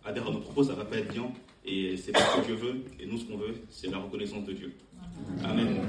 [0.04, 1.30] adhèrent à nos propos, ça ne va pas être bien.
[1.66, 2.84] Et c'est pas ce que Dieu veut.
[3.00, 4.72] Et nous, ce qu'on veut, c'est la reconnaissance de Dieu.
[5.44, 5.80] Amen.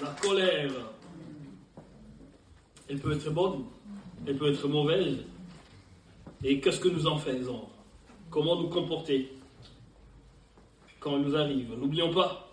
[0.00, 0.70] La colère,
[2.88, 3.64] elle peut être bonne,
[4.26, 5.18] elle peut être mauvaise.
[6.44, 7.68] Et qu'est-ce que nous en faisons?
[8.30, 9.32] Comment nous comporter
[11.00, 11.70] quand elle nous arrive?
[11.76, 12.48] N'oublions pas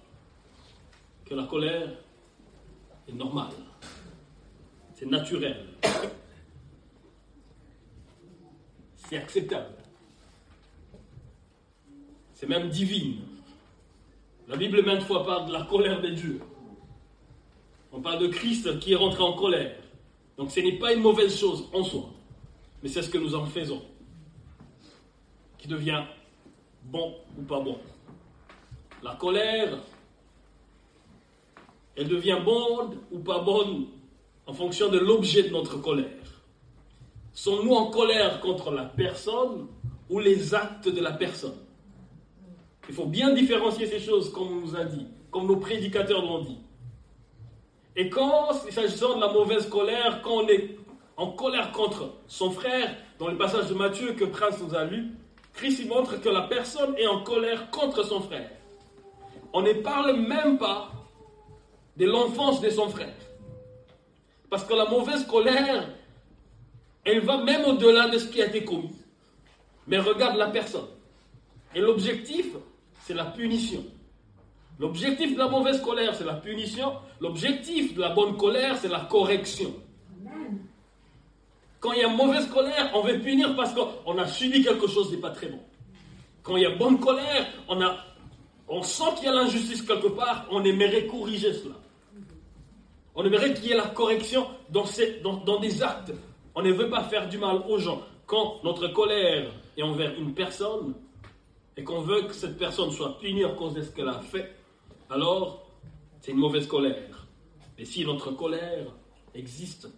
[1.26, 1.90] que la colère
[3.08, 3.54] est normale,
[4.96, 5.66] c'est naturel.
[9.10, 9.76] c'est acceptable.
[12.34, 13.22] C'est même divine.
[14.48, 16.40] La Bible maintes fois parle de la colère de Dieu.
[17.92, 19.76] On parle de Christ qui est rentré en colère.
[20.38, 22.10] Donc ce n'est pas une mauvaise chose en soi,
[22.82, 23.84] mais c'est ce que nous en faisons
[25.58, 26.04] qui devient
[26.84, 27.78] bon ou pas bon.
[29.04, 29.78] La colère,
[31.96, 33.86] elle devient bonne ou pas bonne
[34.46, 36.10] en fonction de l'objet de notre colère.
[37.34, 39.68] Sommes-nous en colère contre la personne
[40.10, 41.58] ou les actes de la personne?
[42.90, 46.42] Il faut bien différencier ces choses, comme on nous a dit, comme nos prédicateurs l'ont
[46.42, 46.60] dit.
[47.96, 50.78] Et quand, s'agissant de la mauvaise colère, quand on est
[51.16, 55.12] en colère contre son frère, dans le passage de Matthieu que Prince nous a lu,
[55.54, 58.50] Christ montre que la personne est en colère contre son frère.
[59.54, 60.92] On ne parle même pas
[61.96, 63.14] de l'enfance de son frère.
[64.54, 65.90] Parce que la mauvaise colère
[67.06, 68.96] elle va même au-delà de ce qui a été commis.
[69.88, 70.86] Mais regarde la personne.
[71.74, 72.46] Et l'objectif,
[73.02, 73.84] c'est la punition.
[74.78, 76.94] L'objectif de la mauvaise colère, c'est la punition.
[77.20, 79.74] L'objectif de la bonne colère, c'est la correction.
[81.80, 85.10] Quand il y a mauvaise colère, on veut punir parce qu'on a subi quelque chose
[85.10, 85.62] de pas très bon.
[86.44, 87.98] Quand il y a bonne colère, on, a,
[88.68, 91.74] on sent qu'il y a l'injustice quelque part, on aimerait corriger cela.
[93.16, 96.12] On aimerait qu'il y ait la correction dans, des actes
[96.56, 98.02] on ne veut pas faire du mal aux gens.
[98.26, 100.94] Quand notre colère est envers une personne
[101.76, 104.56] et qu'on veut que cette personne soit punie à cause de ce qu'elle a fait,
[105.10, 105.66] alors
[106.22, 107.28] c'est une mauvaise colère.
[107.78, 108.86] Mais si notre colère
[109.34, 109.90] existe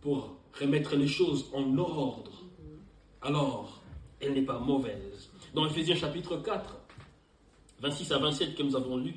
[0.00, 2.30] pour remettre les choses en ordre,
[3.20, 3.80] alors
[4.20, 5.30] elle n'est pas mauvaise.
[5.54, 6.76] Dans Ephésiens chapitre 4,
[7.80, 9.14] 26 à 27 que nous avons lu,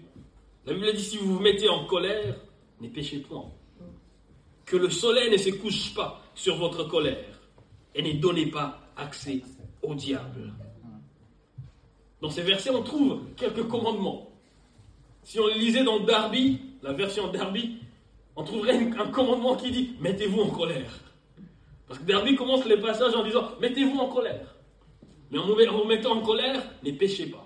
[0.65, 2.35] la Bible dit si vous vous mettez en colère,
[2.81, 3.51] ne péchez point.
[4.65, 7.39] Que le soleil ne se couche pas sur votre colère
[7.95, 9.41] et ne donnez pas accès
[9.81, 10.53] au diable.
[12.21, 14.29] Dans ces versets, on trouve quelques commandements.
[15.23, 17.77] Si on les lisait dans Darby, la version Darby,
[18.35, 20.99] on trouverait un commandement qui dit Mettez-vous en colère.
[21.87, 24.55] Parce que Darby commence les passages en disant Mettez-vous en colère.
[25.31, 27.45] Mais en vous mettant en colère, ne péchez pas.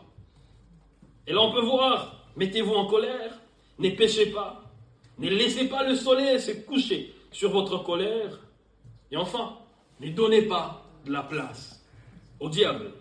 [1.28, 3.40] Et là, on peut voir Mettez-vous en colère,
[3.80, 4.61] ne péchez pas.
[5.22, 8.40] Ne laissez pas le soleil se coucher sur votre colère
[9.12, 9.56] et enfin,
[10.00, 11.80] ne donnez pas de la place
[12.40, 12.92] au diable.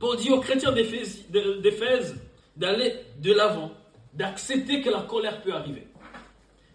[0.00, 2.16] Pour dire aux chrétiens d'Éphèse
[2.56, 3.70] d'aller de l'avant,
[4.14, 5.86] d'accepter que la colère peut arriver.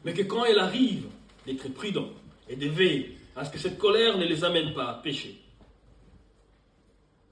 [0.06, 1.08] Mais que quand elle arrive,
[1.46, 2.08] d'être prudent
[2.48, 5.42] et de veiller à ce que cette colère ne les amène pas à pécher.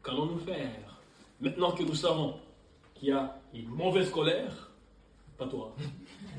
[0.04, 0.98] Qu'allons-nous faire
[1.40, 2.38] Maintenant que nous savons
[2.96, 4.69] qu'il y a une mauvaise colère,
[5.40, 5.74] pas toi.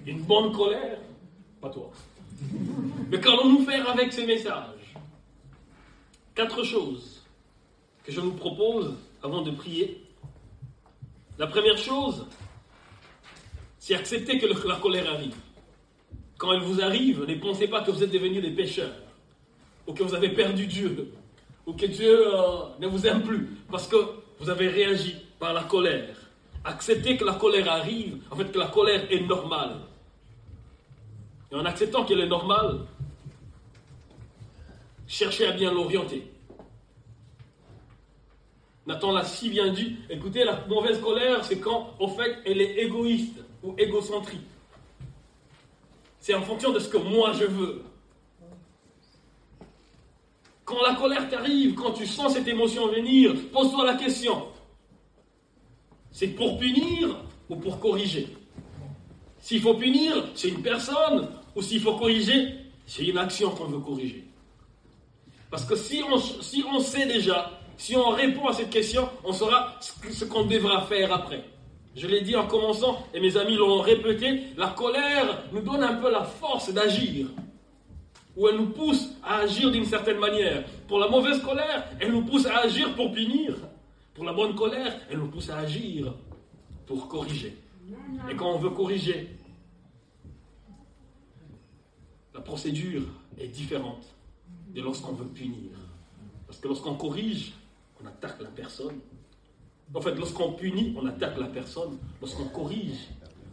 [0.06, 0.98] Une bonne colère,
[1.60, 1.90] pas toi.
[3.10, 4.94] Mais qu'allons-nous faire avec ces messages?
[6.34, 7.22] Quatre choses
[8.04, 10.04] que je vous propose avant de prier.
[11.38, 12.26] La première chose,
[13.78, 15.36] c'est accepter que la colère arrive.
[16.36, 18.94] Quand elle vous arrive, ne pensez pas que vous êtes devenus des pécheurs,
[19.86, 21.12] ou que vous avez perdu Dieu,
[21.66, 23.96] ou que Dieu euh, ne vous aime plus, parce que
[24.38, 26.19] vous avez réagi par la colère.
[26.64, 29.76] Acceptez que la colère arrive, en fait que la colère est normale.
[31.50, 32.86] Et en acceptant qu'elle est normale,
[35.06, 36.30] cherchez à bien l'orienter.
[38.86, 39.96] Nathan l'a si bien dit.
[40.08, 43.40] Écoutez, la mauvaise colère, c'est quand, au fait, elle est égoïste.
[43.62, 44.40] ou égocentrique.
[46.18, 47.82] C'est en fonction de ce que moi je veux.
[50.64, 54.46] Quand la colère t'arrive, quand tu sens cette émotion venir, pose-toi la question.
[56.12, 57.16] C'est pour punir
[57.48, 58.28] ou pour corriger?
[59.40, 62.54] S'il faut punir, c'est une personne, ou s'il faut corriger,
[62.86, 64.24] c'est une action qu'on veut corriger.
[65.50, 69.32] Parce que si on, si on sait déjà, si on répond à cette question, on
[69.32, 71.44] saura ce qu'on devra faire après.
[71.96, 75.94] Je l'ai dit en commençant, et mes amis l'ont répété, la colère nous donne un
[75.94, 77.26] peu la force d'agir.
[78.36, 80.64] Ou elle nous pousse à agir d'une certaine manière.
[80.86, 83.54] Pour la mauvaise colère, elle nous pousse à agir pour punir.
[84.20, 86.14] Pour la bonne colère, elle nous pousse à agir
[86.84, 87.56] pour corriger.
[88.30, 89.30] Et quand on veut corriger,
[92.34, 93.00] la procédure
[93.38, 94.04] est différente
[94.74, 95.70] de lorsqu'on veut punir.
[96.46, 97.54] Parce que lorsqu'on corrige,
[97.98, 98.98] on attaque la personne.
[99.94, 101.96] En fait, lorsqu'on punit, on attaque la personne.
[102.20, 103.08] Lorsqu'on corrige,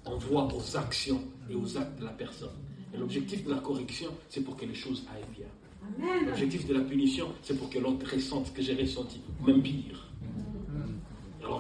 [0.06, 2.58] on voit aux actions et aux actes de la personne.
[2.94, 6.26] Et l'objectif de la correction, c'est pour que les choses aillent bien.
[6.26, 10.07] L'objectif de la punition, c'est pour que l'autre ressente ce que j'ai ressenti, même pire.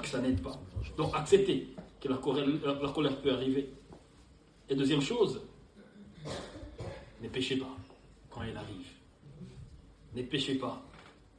[0.01, 0.61] Que ça n'aide pas.
[0.95, 1.67] Donc accepter
[1.99, 3.69] que la colère, peut arriver.
[4.69, 5.41] Et deuxième chose,
[7.21, 7.75] ne péchez pas
[8.29, 8.87] quand elle arrive.
[10.15, 10.81] Ne péchez pas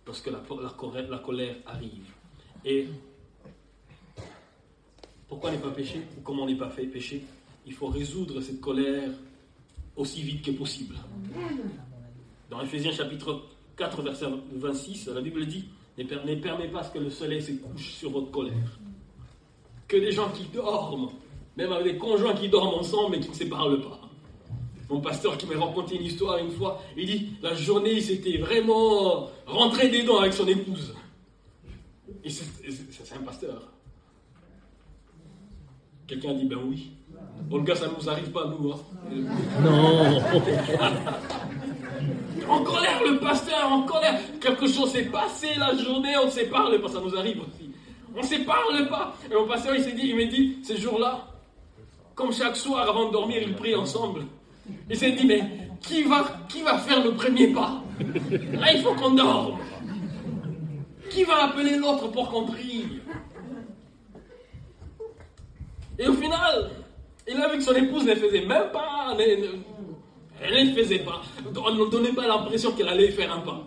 [0.06, 2.10] lorsque la, la, colère arrive.
[2.64, 2.88] Et
[5.28, 7.22] pourquoi ne pas pécher Ou comment n'est pas fait pécher?
[7.66, 9.10] Il faut résoudre cette colère
[9.94, 10.96] aussi vite que possible.
[12.50, 13.42] Dans Ephésiens chapitre
[13.76, 18.10] 4, verset 26, la Bible dit Ne permet pas que le soleil se couche sur
[18.10, 18.78] votre colère.
[19.88, 21.10] Que des gens qui dorment,
[21.56, 24.00] même avec des conjoints qui dorment ensemble mais qui ne se parlent pas.
[24.88, 28.38] Mon pasteur qui m'a raconté une histoire une fois, il dit la journée, il s'était
[28.38, 30.94] vraiment rentré des dents avec son épouse.
[32.24, 33.72] Et c'est un pasteur.
[36.06, 36.92] Quelqu'un dit ben oui.
[37.50, 38.72] Olga, ça ne nous arrive pas, nous.
[38.72, 38.80] Hein.
[39.62, 40.20] Non
[42.48, 44.18] En colère, le pasteur, en colère.
[44.40, 47.70] Quelque chose s'est passé la journée, on ne sait pas, ça nous arrive aussi.
[48.14, 48.58] On ne sait pas.
[49.30, 51.26] Et mon pasteur, il s'est dit, il m'a dit, ce jour-là,
[52.14, 54.26] comme chaque soir avant de dormir, ils prient ensemble.
[54.88, 55.42] Il s'est dit, mais
[55.80, 57.82] qui va, qui va faire le premier pas?
[58.30, 59.58] Là, il faut qu'on dorme.
[61.10, 62.84] Qui va appeler l'autre pour qu'on prie?
[65.98, 66.70] Et au final,
[67.26, 69.16] il a vu que son épouse ne faisait même pas.
[70.42, 71.22] Elle ne faisait pas.
[71.56, 73.64] On ne donnait pas l'impression qu'elle allait faire un pas.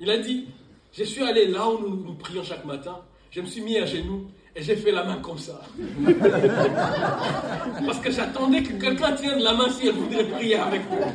[0.00, 0.46] Il a dit
[0.92, 2.98] Je suis allé là où nous, nous prions chaque matin.
[3.30, 5.60] Je me suis mis à genoux et j'ai fait la main comme ça.
[7.86, 11.06] Parce que j'attendais que quelqu'un tienne la main si elle voudrait prier avec moi.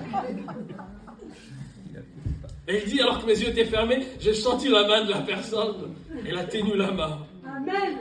[2.68, 5.22] Et il dit, alors que mes yeux étaient fermés, j'ai senti la main de la
[5.22, 5.94] personne.
[6.28, 7.20] Elle a tenu la main.
[7.46, 7.98] Amen.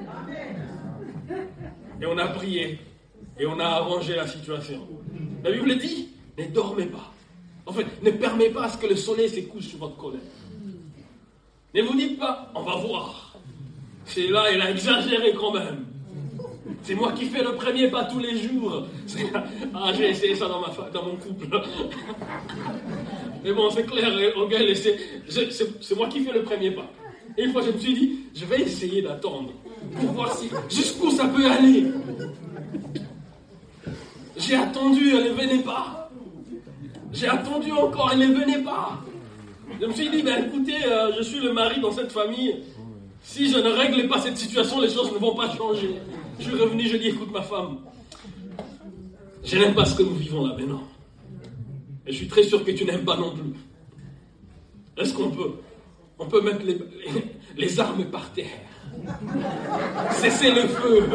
[2.00, 2.78] Et on a prié.
[3.38, 4.86] Et on a arrangé la situation.
[5.42, 7.12] La Bible dit, ne dormez pas.
[7.66, 10.20] En fait, ne permettez pas à ce que le soleil se couche sur votre colère.
[11.74, 13.34] Ne vous dites pas, on va voir.
[14.04, 15.86] C'est là, il a exagéré quand même.
[16.82, 18.86] C'est moi qui fais le premier pas tous les jours.
[19.74, 21.46] Ah, j'ai essayé ça dans, ma dans mon couple.
[23.44, 24.10] Mais bon, c'est clair,
[25.28, 26.90] c'est moi qui fais le premier pas.
[27.36, 29.50] Et une fois, je me suis dit, je vais essayer d'attendre
[30.00, 31.86] pour voir si, jusqu'où ça peut aller.
[34.36, 36.03] J'ai attendu, elle ne venait pas.
[37.14, 38.98] J'ai attendu encore, elle ne venait pas.
[39.80, 42.56] Je me suis dit, ben écoutez, euh, je suis le mari dans cette famille.
[43.22, 45.94] Si je ne règle pas cette situation, les choses ne vont pas changer.
[46.38, 47.78] Je suis revenu, je dis, écoute ma femme,
[49.44, 50.82] je n'aime pas ce que nous vivons là maintenant.
[52.06, 53.54] Et je suis très sûr que tu n'aimes pas non plus.
[54.98, 55.52] Est-ce qu'on peut
[56.18, 56.78] On peut mettre les,
[57.56, 58.46] les armes par terre?
[60.10, 61.08] Cessez le feu.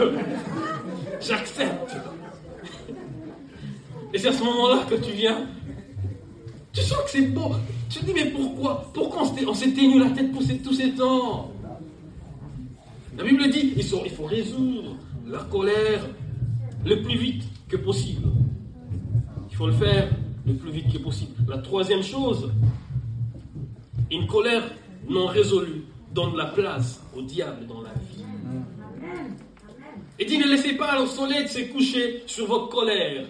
[1.20, 1.98] J'accepte.
[4.14, 5.46] Et c'est à ce moment-là que tu viens.
[6.80, 7.52] Tu sens que c'est beau.
[7.90, 8.90] Tu te dis, mais pourquoi?
[8.94, 11.52] Pourquoi on s'est tenu la tête pour tous ces temps?
[13.18, 14.96] La Bible dit, il faut, il faut résoudre
[15.28, 16.08] la colère
[16.86, 18.30] le plus vite que possible.
[19.50, 20.10] Il faut le faire
[20.48, 21.34] le plus vite que possible.
[21.50, 22.50] La troisième chose,
[24.10, 24.64] une colère
[25.10, 28.24] non résolue donne la place au diable dans la vie.
[30.18, 33.26] Et dit, ne laissez pas le soleil se coucher sur votre colère.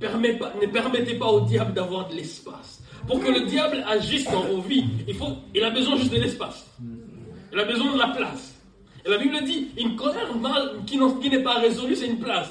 [0.00, 2.82] Ne, permettez pas au diable d'avoir de l'espace.
[3.06, 5.16] Pour que le diable agisse dans vos vies, il,
[5.54, 6.66] il a besoin juste de l'espace.
[7.52, 8.54] Il a besoin de la place.
[9.04, 12.50] Et la Bible dit, une colère mal, qui, n'est pas résolue, c'est une place.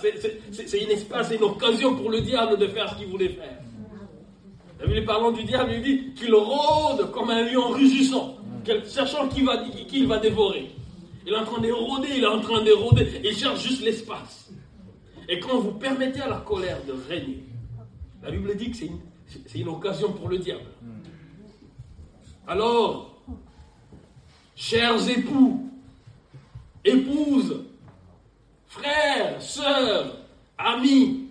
[0.51, 3.59] C'est un espace, c'est une occasion pour le diable de faire ce qu'il voulait faire.
[4.79, 8.37] La Bible parlant du diable, il dit qu'il rôde comme un lion rugissant,
[8.93, 9.45] cherchant qui
[9.87, 10.69] qui va dévorer.
[11.25, 14.49] Il est en train d'éroder, il est en train d'éroder, il cherche juste l'espace.
[15.29, 17.43] Et quand vous permettez à la colère de régner,
[18.23, 18.99] la Bible dit que c'est une,
[19.55, 20.65] une occasion pour le diable.
[22.47, 23.21] Alors,
[24.55, 25.69] chers époux,
[26.85, 27.65] épouses,
[28.67, 30.17] frères, sœurs,
[30.57, 31.27] amis,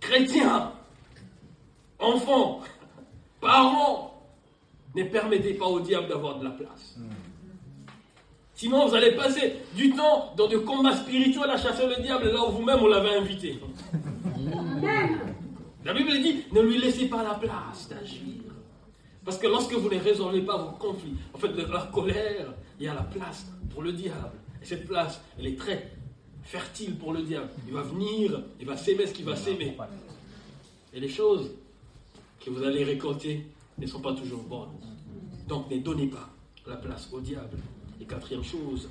[0.00, 0.72] chrétiens,
[1.98, 2.60] enfants,
[3.40, 4.22] parents,
[4.94, 6.96] ne permettez pas au diable d'avoir de la place.
[8.58, 12.44] Sinon, vous allez passer du temps dans des combats spirituels à chasser le diable là
[12.44, 13.60] où vous-même on l'avait invité.
[15.84, 18.42] La Bible dit ne lui laissez pas la place d'agir.
[19.24, 22.86] Parce que lorsque vous ne résolvez pas vos conflits, en fait, de la colère, il
[22.86, 24.32] y a la place pour le diable.
[24.60, 25.92] Et cette place, elle est très
[26.42, 27.50] fertile pour le diable.
[27.68, 29.76] Il va venir, il va s'aimer ce qu'il va s'aimer.
[30.92, 31.52] Et les choses
[32.44, 33.46] que vous allez récolter
[33.78, 34.74] ne sont pas toujours bonnes.
[35.46, 36.28] Donc ne donnez pas
[36.66, 37.56] la place au diable.
[38.00, 38.88] Et quatrième chose,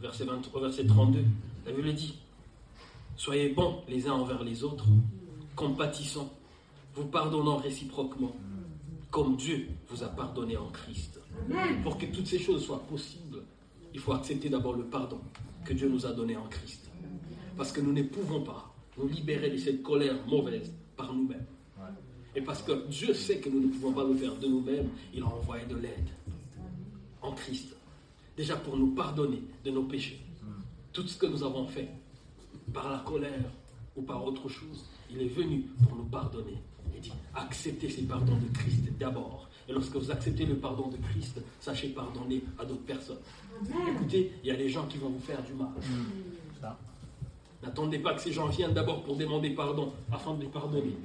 [0.00, 1.24] verset, 23, verset 32,
[1.66, 2.18] la Bible dit,
[3.16, 4.86] soyez bons les uns envers les autres,
[5.54, 6.32] compatissants,
[6.94, 8.34] vous pardonnant réciproquement,
[9.10, 11.20] comme Dieu vous a pardonné en Christ.
[11.82, 13.42] Pour que toutes ces choses soient possibles,
[13.94, 15.20] il faut accepter d'abord le pardon
[15.64, 16.90] que Dieu nous a donné en Christ.
[17.56, 21.46] Parce que nous ne pouvons pas nous libérer de cette colère mauvaise par nous-mêmes.
[22.34, 25.22] Et parce que Dieu sait que nous ne pouvons pas le faire de nous-mêmes, il
[25.22, 26.08] a envoyé de l'aide
[27.22, 27.76] en Christ.
[28.36, 30.20] Déjà pour nous pardonner de nos péchés.
[30.92, 31.88] Tout ce que nous avons fait
[32.72, 33.44] par la colère
[33.96, 36.58] ou par autre chose, il est venu pour nous pardonner.
[36.94, 39.48] Il dit, acceptez ces pardons de Christ d'abord.
[39.68, 43.20] Et lorsque vous acceptez le pardon de Christ, sachez pardonner à d'autres personnes.
[43.88, 45.68] Écoutez, il y a des gens qui vont vous faire du mal.
[47.62, 50.96] N'attendez pas que ces gens viennent d'abord pour demander pardon afin de les pardonner.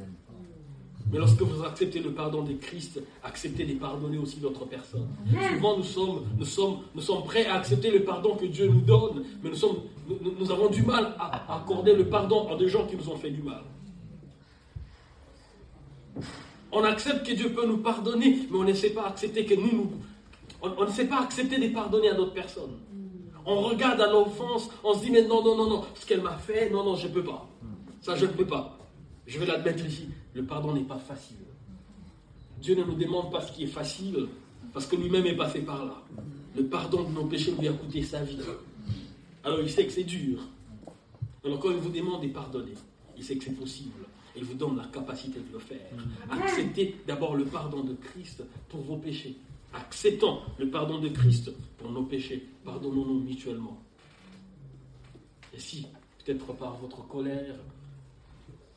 [1.11, 5.07] Mais lorsque vous acceptez le pardon de Christ, acceptez de pardonner aussi d'autres personnes.
[5.53, 8.81] Souvent, nous sommes, nous, sommes, nous sommes prêts à accepter le pardon que Dieu nous
[8.81, 9.77] donne, mais nous, sommes,
[10.07, 13.17] nous, nous avons du mal à accorder le pardon à des gens qui nous ont
[13.17, 13.61] fait du mal.
[16.71, 19.71] On accepte que Dieu peut nous pardonner, mais on ne sait pas accepter que nous,
[19.71, 19.91] nous
[20.61, 22.79] on, ne sait pas accepter de pardonner à d'autres personnes.
[23.45, 26.37] On regarde à l'enfance, on se dit, mais non, non, non, non, ce qu'elle m'a
[26.37, 27.47] fait, non, non, je ne peux pas.
[28.01, 28.74] Ça, je ne peux pas.
[29.27, 30.07] Je vais l'admettre ici.
[30.33, 31.37] Le pardon n'est pas facile.
[32.61, 34.27] Dieu ne nous demande pas ce qui est facile,
[34.73, 36.01] parce que lui-même est passé par là.
[36.55, 38.39] Le pardon de nos péchés lui a coûté sa vie.
[39.43, 40.39] Alors il sait que c'est dur.
[41.43, 42.73] Alors quand il vous demande de pardonner,
[43.17, 44.05] il sait que c'est possible.
[44.35, 45.87] Il vous donne la capacité de le faire.
[46.29, 49.37] Acceptez d'abord le pardon de Christ pour vos péchés.
[49.73, 52.45] Acceptons le pardon de Christ pour nos péchés.
[52.63, 53.81] Pardonnons-nous mutuellement.
[55.53, 55.85] Et si,
[56.23, 57.55] peut-être par votre colère,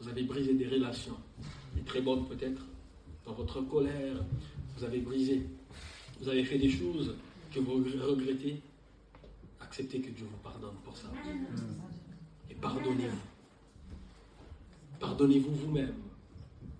[0.00, 1.16] vous avez brisé des relations,
[1.74, 2.62] des très bonnes peut-être,
[3.24, 4.16] dans votre colère,
[4.76, 5.46] vous avez brisé,
[6.20, 7.16] vous avez fait des choses
[7.52, 8.60] que vous regrettez,
[9.60, 11.08] acceptez que Dieu vous pardonne pour ça.
[12.50, 13.18] Et pardonnez-vous.
[15.00, 15.94] Pardonnez-vous vous-même.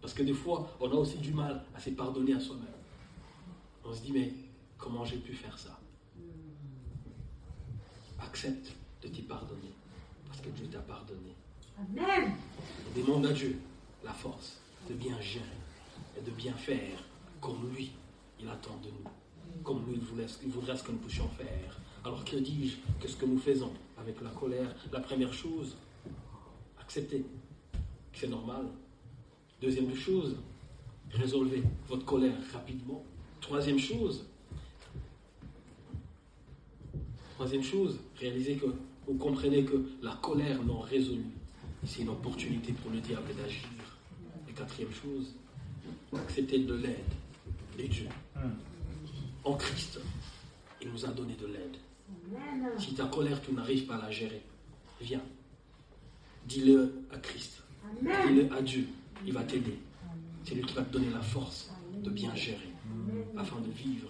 [0.01, 2.67] Parce que des fois, on a aussi du mal à se pardonner à soi-même.
[3.85, 4.33] On se dit, mais
[4.77, 5.79] comment j'ai pu faire ça?
[8.21, 9.73] Accepte de t'y pardonner.
[10.27, 11.35] Parce que Dieu t'a pardonné.
[11.79, 12.33] Amen.
[12.97, 13.57] demande à Dieu
[14.05, 14.59] la force
[14.89, 15.45] de bien gérer
[16.19, 17.05] et de bien faire
[17.41, 17.93] comme lui,
[18.41, 19.63] il attend de nous.
[19.63, 21.79] Comme lui, il voudrait, voudrait ce que nous puissions faire.
[22.05, 25.77] Alors que dis-je Qu'est-ce que nous faisons avec la colère La première chose,
[26.81, 28.67] accepter que c'est normal.
[29.61, 30.37] Deuxième chose,
[31.13, 33.05] résolvez votre colère rapidement.
[33.41, 34.27] Troisième chose,
[37.35, 38.67] troisième chose, réalisez que
[39.07, 41.38] vous comprenez que la colère non résolue,
[41.85, 43.69] c'est une opportunité pour le diable d'agir.
[44.49, 45.35] Et quatrième chose,
[46.17, 47.13] accepter de l'aide
[47.79, 48.09] de Dieu.
[49.45, 50.01] En Christ,
[50.83, 51.77] il nous a donné de l'aide.
[52.79, 54.43] Si ta colère, tu n'arrives pas à la gérer,
[55.01, 55.23] viens.
[56.47, 57.63] Dis-le à Christ.
[58.01, 58.89] Dis-le à Dieu.
[59.27, 59.79] Il va t'aider.
[60.45, 61.71] C'est lui qui va te donner la force
[62.03, 62.73] de bien gérer
[63.37, 64.09] afin de vivre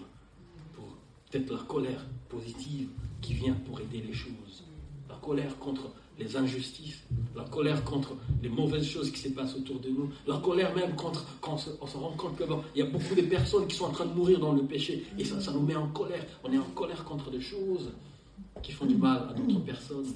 [0.73, 0.85] pour
[1.29, 2.89] peut-être la colère positive
[3.21, 4.63] qui vient pour aider les choses.
[5.09, 7.01] La colère contre les injustices,
[7.35, 10.95] la colère contre les mauvaises choses qui se passent autour de nous, la colère même
[10.95, 13.91] contre quand on se, rend compte qu'il y a beaucoup de personnes qui sont en
[13.91, 16.25] train de mourir dans le péché et ça, nous met en colère.
[16.43, 17.91] On est en colère contre des choses
[18.61, 20.13] qui font du mal à d'autres personnes.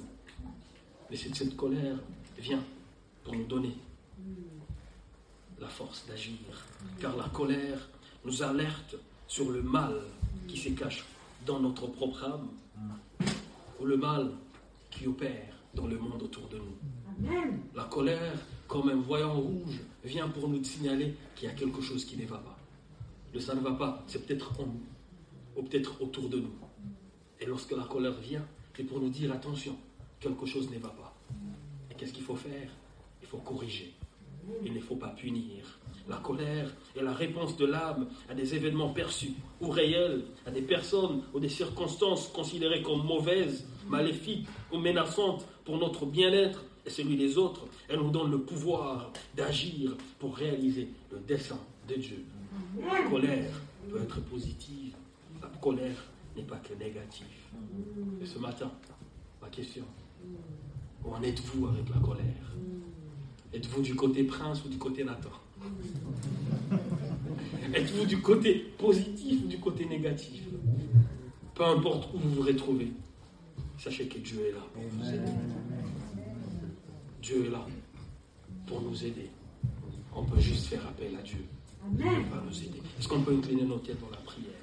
[1.10, 1.96] Mais cette colère
[2.38, 2.62] vient
[3.22, 3.74] pour nous donner
[5.58, 6.36] la force d'agir.
[7.00, 7.88] Car la colère
[8.24, 8.96] nous alerte
[9.26, 9.94] sur le mal
[10.46, 11.04] qui se cache
[11.46, 12.48] dans notre propre âme
[13.80, 14.30] ou le mal
[14.90, 17.28] qui opère dans le monde autour de nous.
[17.74, 18.34] La colère,
[18.68, 22.26] comme un voyant rouge, vient pour nous signaler qu'il y a quelque chose qui ne
[22.26, 22.58] va pas.
[23.32, 24.82] Le ça ne va pas, c'est peut-être en nous,
[25.56, 26.54] ou peut-être autour de nous.
[27.40, 28.46] Et lorsque la colère vient,
[28.76, 29.76] c'est pour nous dire attention,
[30.20, 31.14] quelque chose ne va pas.
[31.90, 32.70] Et qu'est-ce qu'il faut faire?
[33.22, 33.94] Il faut corriger.
[34.64, 35.64] Il ne faut pas punir.
[36.08, 40.60] La colère est la réponse de l'âme à des événements perçus ou réels, à des
[40.60, 47.16] personnes ou des circonstances considérées comme mauvaises, maléfiques ou menaçantes pour notre bien-être et celui
[47.16, 47.66] des autres.
[47.88, 51.58] Elle nous donne le pouvoir d'agir pour réaliser le dessein
[51.88, 52.24] de Dieu.
[52.80, 53.60] La colère
[53.90, 54.94] peut être positive.
[55.42, 56.04] La colère
[56.36, 57.26] n'est pas que négative.
[58.22, 58.70] Et ce matin,
[59.40, 59.84] ma question,
[61.04, 62.54] où en êtes-vous avec la colère?
[63.52, 65.30] Êtes-vous du côté prince ou du côté Nathan
[67.72, 70.42] Êtes-vous du côté positif ou du côté négatif?
[71.54, 72.90] Peu importe où vous vous retrouvez,
[73.78, 75.32] sachez que Dieu est là pour vous aider.
[77.22, 77.66] Dieu est là
[78.66, 79.30] pour nous aider.
[80.14, 81.44] On peut juste faire appel à Dieu.
[81.98, 82.80] Il va nous aider.
[82.98, 84.53] Est-ce qu'on peut incliner nos têtes dans la prière?